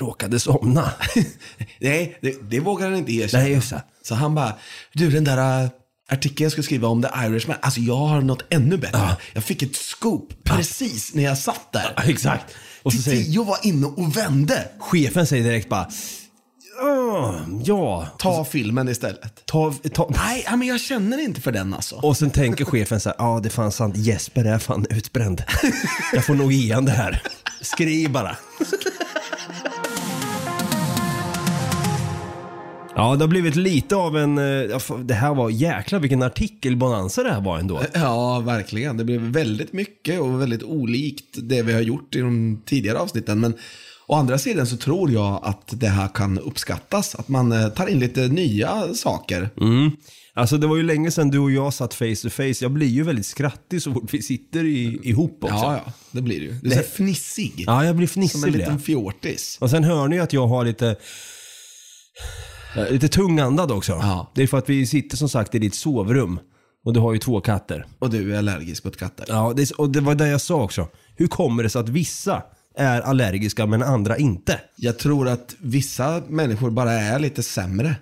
råkade 0.00 0.40
somna. 0.40 0.92
Nej, 1.80 2.18
det, 2.22 2.50
det 2.50 2.60
vågar 2.60 2.86
han 2.90 2.96
inte 2.98 3.12
erkänna. 3.12 3.42
Nej, 3.42 3.52
just 3.52 3.70
det. 3.70 3.82
Så 4.02 4.14
han 4.14 4.34
bara, 4.34 4.54
du 4.92 5.10
den 5.10 5.24
där 5.24 5.62
äh, 5.64 5.70
artikeln 6.10 6.42
jag 6.44 6.52
skulle 6.52 6.64
skriva 6.64 6.88
om 6.88 7.02
The 7.02 7.08
Irishman, 7.26 7.56
alltså 7.62 7.80
jag 7.80 7.96
har 7.96 8.20
något 8.20 8.44
ännu 8.50 8.76
bättre. 8.76 9.16
Jag 9.32 9.44
fick 9.44 9.62
ett 9.62 9.76
scoop 9.76 10.44
precis 10.44 11.14
när 11.14 11.22
jag 11.22 11.38
satt 11.38 11.72
där. 11.72 12.04
Exakt. 12.06 12.54
Och 12.82 12.92
så 12.92 13.02
säger 13.02 13.24
Jag 13.34 13.44
var 13.44 13.58
inne 13.62 13.86
och 13.86 14.16
vände. 14.16 14.68
chefen 14.78 15.26
säger 15.26 15.44
direkt 15.44 15.68
bara 15.68 15.88
"Ja, 16.80 17.40
ja, 17.64 18.06
Ta 18.18 18.44
filmen 18.44 18.88
istället. 18.88 19.46
ta, 19.46 19.74
ta. 19.94 20.10
Nej, 20.16 20.42
ja, 20.46 20.56
men 20.56 20.68
jag 20.68 20.80
känner 20.80 21.18
inte 21.18 21.40
för 21.40 21.52
den 21.52 21.74
alltså. 21.74 21.96
Och 21.96 22.16
sen 22.16 22.30
tänker 22.30 22.64
chefen 22.64 23.00
så 23.00 23.08
här, 23.08 23.16
ja 23.18 23.40
det 23.42 23.48
är 23.48 23.50
fan 23.50 23.72
sant, 23.72 23.96
Jesper 23.96 24.44
är 24.44 24.58
fan 24.58 24.86
utbränd. 24.90 25.42
Jag 26.12 26.24
får 26.24 26.34
nog 26.34 26.52
ge 26.52 26.74
han 26.74 26.84
det 26.84 26.92
här. 26.92 27.22
Skriv 27.60 28.10
bara. 28.12 28.36
Ja, 32.96 33.16
det 33.16 33.22
har 33.22 33.28
blivit 33.28 33.56
lite 33.56 33.96
av 33.96 34.16
en... 34.18 34.38
eh, 34.38 34.44
ja, 34.44 34.76
f- 34.76 34.90
Det 35.04 35.14
här 35.14 35.34
var 35.34 35.50
jäkla 35.50 35.98
vilken 35.98 36.22
artikelbonanza 36.22 37.22
det 37.22 37.30
här 37.32 37.40
var 37.40 37.58
ändå. 37.58 37.80
Ja, 37.94 38.40
verkligen. 38.40 38.96
Det 38.96 39.04
blev 39.04 39.20
väldigt 39.20 39.72
mycket 39.72 40.20
och 40.20 40.40
väldigt 40.40 40.62
olikt 40.62 41.24
det 41.42 41.62
vi 41.62 41.72
har 41.72 41.80
gjort 41.80 42.14
i 42.14 42.18
de 42.20 42.62
tidigare 42.66 42.98
avsnitten. 42.98 43.40
Men 43.40 43.54
å 44.06 44.14
andra 44.14 44.38
sidan 44.38 44.66
så 44.66 44.76
tror 44.76 45.10
jag 45.10 45.40
att 45.42 45.68
det 45.80 45.88
här 45.88 46.08
kan 46.08 46.38
uppskattas. 46.38 47.14
Att 47.14 47.28
man 47.28 47.52
eh, 47.52 47.68
tar 47.68 47.86
in 47.86 47.98
lite 47.98 48.20
nya 48.28 48.94
saker. 48.94 49.48
Alltså 50.34 50.56
det 50.58 50.66
var 50.66 50.76
ju 50.76 50.82
länge 50.82 51.10
sedan 51.10 51.30
du 51.30 51.38
och 51.38 51.50
jag 51.50 51.74
satt 51.74 51.94
face 51.94 52.14
to 52.22 52.30
face. 52.30 52.54
Jag 52.60 52.70
blir 52.70 52.86
ju 52.86 53.02
väldigt 53.02 53.26
skrattig 53.26 53.82
så 53.82 53.92
fort 53.92 54.14
vi 54.14 54.22
sitter 54.22 54.64
i, 54.64 55.00
ihop 55.02 55.38
också. 55.44 55.54
Ja, 55.54 55.80
ja, 55.86 55.92
det 56.10 56.22
blir 56.22 56.40
det 56.40 56.46
ju. 56.46 56.52
Du 56.62 56.66
är 56.68 56.70
så 56.70 56.76
här 56.76 56.82
fnissig. 56.84 57.64
Ja, 57.66 57.84
jag 57.84 57.96
blir 57.96 58.06
Som 58.06 58.22
en 58.22 58.28
fnissig 58.28 58.42
blir 58.52 58.52
liten 58.60 58.78
fjortis. 58.80 59.58
Och 59.60 59.70
sen 59.70 59.84
hör 59.84 60.08
ni 60.08 60.18
att 60.20 60.32
jag 60.32 60.46
har 60.46 60.64
lite... 60.64 60.96
eh, 62.76 62.90
Lite 62.90 63.08
tungandad 63.08 63.70
också. 63.70 63.92
Ja. 63.92 64.32
Det 64.34 64.42
är 64.42 64.46
för 64.46 64.58
att 64.58 64.68
vi 64.68 64.86
sitter 64.86 65.16
som 65.16 65.28
sagt 65.28 65.54
i 65.54 65.58
ditt 65.58 65.74
sovrum. 65.74 66.38
Och 66.84 66.92
du 66.92 67.00
har 67.00 67.12
ju 67.12 67.18
två 67.18 67.40
katter. 67.40 67.86
Och 67.98 68.10
du 68.10 68.34
är 68.34 68.38
allergisk 68.38 68.84
mot 68.84 68.96
katter. 68.96 69.26
Ja, 69.28 69.52
det, 69.56 69.70
och 69.70 69.90
det 69.90 70.00
var 70.00 70.14
det 70.14 70.28
jag 70.28 70.40
sa 70.40 70.62
också. 70.62 70.88
Hur 71.16 71.26
kommer 71.26 71.62
det 71.62 71.68
sig 71.70 71.80
att 71.80 71.88
vissa 71.88 72.42
är 72.76 73.00
allergiska 73.00 73.66
men 73.66 73.82
andra 73.82 74.16
inte? 74.16 74.60
Jag 74.76 74.98
tror 74.98 75.28
att 75.28 75.54
vissa 75.58 76.22
människor 76.28 76.70
bara 76.70 76.92
är 76.92 77.18
lite 77.18 77.42
sämre. 77.42 77.96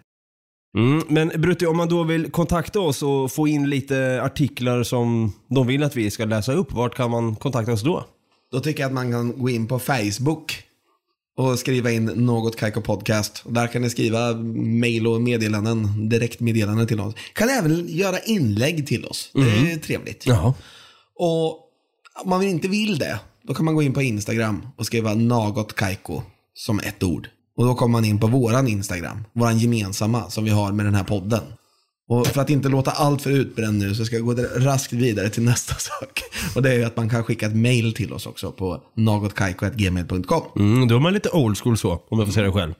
Mm, 0.77 1.03
men 1.09 1.29
Brutti, 1.29 1.67
om 1.67 1.77
man 1.77 1.89
då 1.89 2.03
vill 2.03 2.31
kontakta 2.31 2.81
oss 2.81 3.03
och 3.03 3.33
få 3.33 3.49
in 3.49 3.71
lite 3.71 4.23
artiklar 4.23 4.83
som 4.83 5.33
de 5.49 5.67
vill 5.67 5.83
att 5.83 5.97
vi 5.97 6.11
ska 6.11 6.25
läsa 6.25 6.53
upp, 6.53 6.73
vart 6.73 6.95
kan 6.95 7.11
man 7.11 7.37
kontakta 7.37 7.73
oss 7.73 7.83
då? 7.83 8.05
Då 8.53 8.61
tycker 8.61 8.83
jag 8.83 8.89
att 8.89 8.95
man 8.95 9.13
kan 9.13 9.39
gå 9.39 9.51
in 9.51 9.67
på 9.67 9.79
Facebook 9.79 10.65
och 11.41 11.59
skriva 11.59 11.91
in 11.91 12.05
något 12.05 12.57
Kaiko 12.57 12.81
Podcast. 12.81 13.43
Där 13.47 13.67
kan 13.67 13.83
ni 13.83 13.91
skriva 13.91 14.35
mail 14.35 15.07
och 15.07 15.21
meddelanden, 15.21 16.09
direktmeddelanden 16.09 16.87
till 16.87 17.01
oss. 17.01 17.15
Kan 17.33 17.49
även 17.49 17.89
göra 17.89 18.19
inlägg 18.19 18.87
till 18.87 19.05
oss. 19.05 19.31
Det 19.35 19.73
är 19.73 19.79
trevligt. 19.79 20.27
Ja. 20.27 20.55
Och 21.15 21.47
om 22.25 22.31
man 22.31 22.43
inte 22.43 22.69
vill 22.69 22.99
det, 22.99 23.21
då 23.43 23.55
kan 23.55 23.65
man 23.65 23.75
gå 23.75 23.83
in 23.83 23.93
på 23.93 24.03
Instagram 24.03 24.67
och 24.77 24.87
skriva 24.87 25.15
Nagot 25.15 25.75
Kaiko 25.75 26.23
som 26.55 26.81
ett 26.81 27.03
ord. 27.03 27.29
Och 27.57 27.65
då 27.65 27.75
kommer 27.75 27.93
man 27.93 28.05
in 28.05 28.21
på 28.21 28.27
våran 28.27 28.69
Instagram, 28.69 29.25
våran 29.33 29.59
gemensamma 29.59 30.31
som 30.31 30.45
vi 30.45 30.51
har 30.51 30.73
med 30.73 30.87
den 30.87 30.95
här 30.95 31.05
podden. 31.05 31.43
Och 32.11 32.27
för 32.27 32.41
att 32.41 32.51
inte 32.51 32.69
låta 32.69 32.91
allt 32.91 33.23
för 33.23 33.31
utbränd 33.31 33.79
nu 33.79 33.95
så 33.95 34.05
ska 34.05 34.17
jag 34.17 34.25
gå 34.25 34.33
raskt 34.57 34.93
vidare 34.93 35.29
till 35.29 35.43
nästa 35.43 35.75
sak. 35.79 36.23
Och 36.55 36.63
det 36.63 36.71
är 36.71 36.75
ju 36.75 36.85
att 36.85 36.97
man 36.97 37.09
kan 37.09 37.25
skicka 37.25 37.47
ett 37.47 37.57
mail 37.57 37.95
till 37.95 38.13
oss 38.13 38.27
också 38.27 38.53
på 38.53 38.83
nagotkaiko.gmail.com. 38.97 40.43
Mm, 40.57 40.89
då 40.89 40.97
är 40.97 41.01
man 41.01 41.13
lite 41.13 41.29
old 41.29 41.59
school 41.59 41.79
så, 41.79 42.03
om 42.09 42.19
jag 42.19 42.29
får 42.29 42.33
säga 42.33 42.47
det 42.47 42.53
själv. 42.53 42.75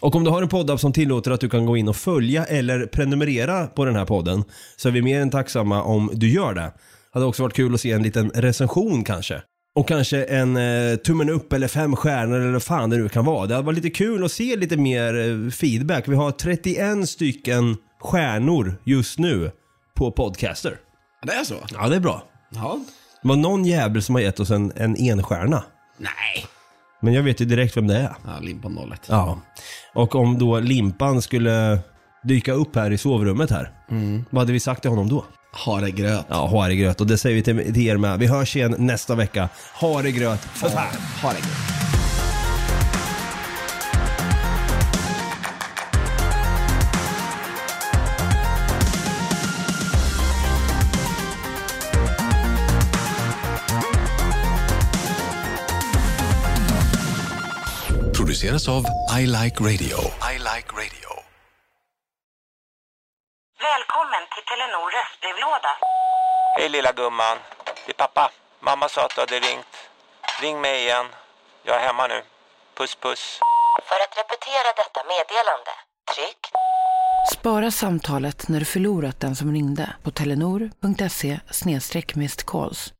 Och 0.00 0.14
om 0.14 0.24
du 0.24 0.30
har 0.30 0.42
en 0.42 0.48
poddapp 0.48 0.80
som 0.80 0.92
tillåter 0.92 1.30
att 1.30 1.40
du 1.40 1.48
kan 1.48 1.66
gå 1.66 1.76
in 1.76 1.88
och 1.88 1.96
följa 1.96 2.44
eller 2.44 2.86
prenumerera 2.86 3.66
på 3.66 3.84
den 3.84 3.96
här 3.96 4.04
podden 4.04 4.44
så 4.76 4.88
är 4.88 4.92
vi 4.92 5.02
mer 5.02 5.20
än 5.20 5.30
tacksamma 5.30 5.82
om 5.82 6.10
du 6.12 6.30
gör 6.30 6.54
det. 6.54 6.60
Det 6.60 6.72
hade 7.12 7.26
också 7.26 7.42
varit 7.42 7.54
kul 7.54 7.74
att 7.74 7.80
se 7.80 7.92
en 7.92 8.02
liten 8.02 8.30
recension 8.30 9.04
kanske. 9.04 9.42
Och 9.76 9.88
kanske 9.88 10.24
en 10.24 10.56
eh, 10.56 10.96
tummen 10.96 11.30
upp 11.30 11.52
eller 11.52 11.68
fem 11.68 11.96
stjärnor 11.96 12.40
eller 12.40 12.52
vad 12.52 12.62
fan 12.62 12.90
det 12.90 12.96
nu 12.96 13.08
kan 13.08 13.24
vara. 13.24 13.46
Det 13.46 13.54
hade 13.54 13.66
varit 13.66 13.76
lite 13.84 13.90
kul 13.90 14.24
att 14.24 14.32
se 14.32 14.56
lite 14.56 14.76
mer 14.76 15.28
eh, 15.28 15.50
feedback. 15.50 16.08
Vi 16.08 16.14
har 16.14 16.30
31 16.30 17.08
stycken 17.08 17.76
stjärnor 18.04 18.78
just 18.84 19.18
nu 19.18 19.52
på 19.94 20.10
Podcaster. 20.10 20.78
Det 21.22 21.32
är 21.32 21.44
så? 21.44 21.54
Ja, 21.72 21.88
det 21.88 21.96
är 21.96 22.00
bra. 22.00 22.24
Ja. 22.50 22.78
Det 23.22 23.28
var 23.28 23.36
någon 23.36 23.64
jävel 23.64 24.02
som 24.02 24.14
har 24.14 24.22
gett 24.22 24.40
oss 24.40 24.50
en, 24.50 24.72
en 24.76 24.96
enstjärna. 24.96 25.64
Nej. 25.98 26.46
Men 27.00 27.14
jag 27.14 27.22
vet 27.22 27.40
ju 27.40 27.44
direkt 27.44 27.76
vem 27.76 27.86
det 27.86 27.96
är. 27.96 28.14
Ja, 28.24 28.38
limpan 28.40 28.72
nollet. 28.72 29.00
Ja. 29.08 29.38
Och 29.94 30.14
om 30.14 30.38
då 30.38 30.60
limpan 30.60 31.22
skulle 31.22 31.78
dyka 32.22 32.52
upp 32.52 32.76
här 32.76 32.90
i 32.90 32.98
sovrummet 32.98 33.50
här. 33.50 33.70
Vad 34.30 34.42
hade 34.42 34.52
vi 34.52 34.60
sagt 34.60 34.80
till 34.80 34.90
honom 34.90 35.08
då? 35.08 35.24
Ha 35.64 35.80
det 35.80 35.90
gröt. 35.90 36.26
Ja, 36.28 36.46
ha 36.46 36.68
det 36.68 36.76
gröt. 36.76 37.00
Och 37.00 37.06
det 37.06 37.18
säger 37.18 37.36
vi 37.36 37.42
till, 37.42 37.86
er 37.88 37.96
med. 37.96 38.18
Vi 38.18 38.26
hörs 38.26 38.56
igen 38.56 38.74
nästa 38.78 39.14
vecka. 39.14 39.48
Ha 39.80 40.02
det 40.02 40.12
gröt. 40.12 40.40
För 40.40 40.68
fan. 40.68 40.86
Ha 41.22 41.32
Produceras 58.44 58.68
av 58.68 58.84
I 59.20 59.26
Like 59.26 59.58
Radio. 59.68 59.98
I 60.32 60.36
Like 60.38 60.68
Radio. 60.80 61.10
Välkommen 63.70 64.22
till 64.32 64.44
Telenor 64.50 64.86
röstbrevlåda. 64.96 65.72
Hej 66.56 66.68
lilla 66.68 66.92
gumman. 66.92 67.38
Det 67.86 67.92
är 67.92 68.00
pappa. 68.04 68.30
Mamma 68.60 68.88
sa 68.88 69.04
att 69.04 69.14
du 69.14 69.20
hade 69.20 69.40
ringt. 69.48 69.74
Ring 70.42 70.60
mig 70.60 70.82
igen. 70.82 71.06
Jag 71.62 71.76
är 71.76 71.86
hemma 71.86 72.06
nu. 72.06 72.22
Puss 72.76 72.94
puss. 72.94 73.40
För 73.88 73.98
att 74.04 74.14
repetera 74.20 74.70
detta 74.82 75.00
meddelande, 75.12 75.72
tryck 76.14 76.42
Spara 77.32 77.70
samtalet 77.70 78.48
när 78.48 78.58
du 78.58 78.64
förlorat 78.64 79.20
den 79.20 79.36
som 79.36 79.52
ringde 79.52 79.94
på 80.02 80.10
telenor.se 80.10 81.40
calls. 82.46 82.94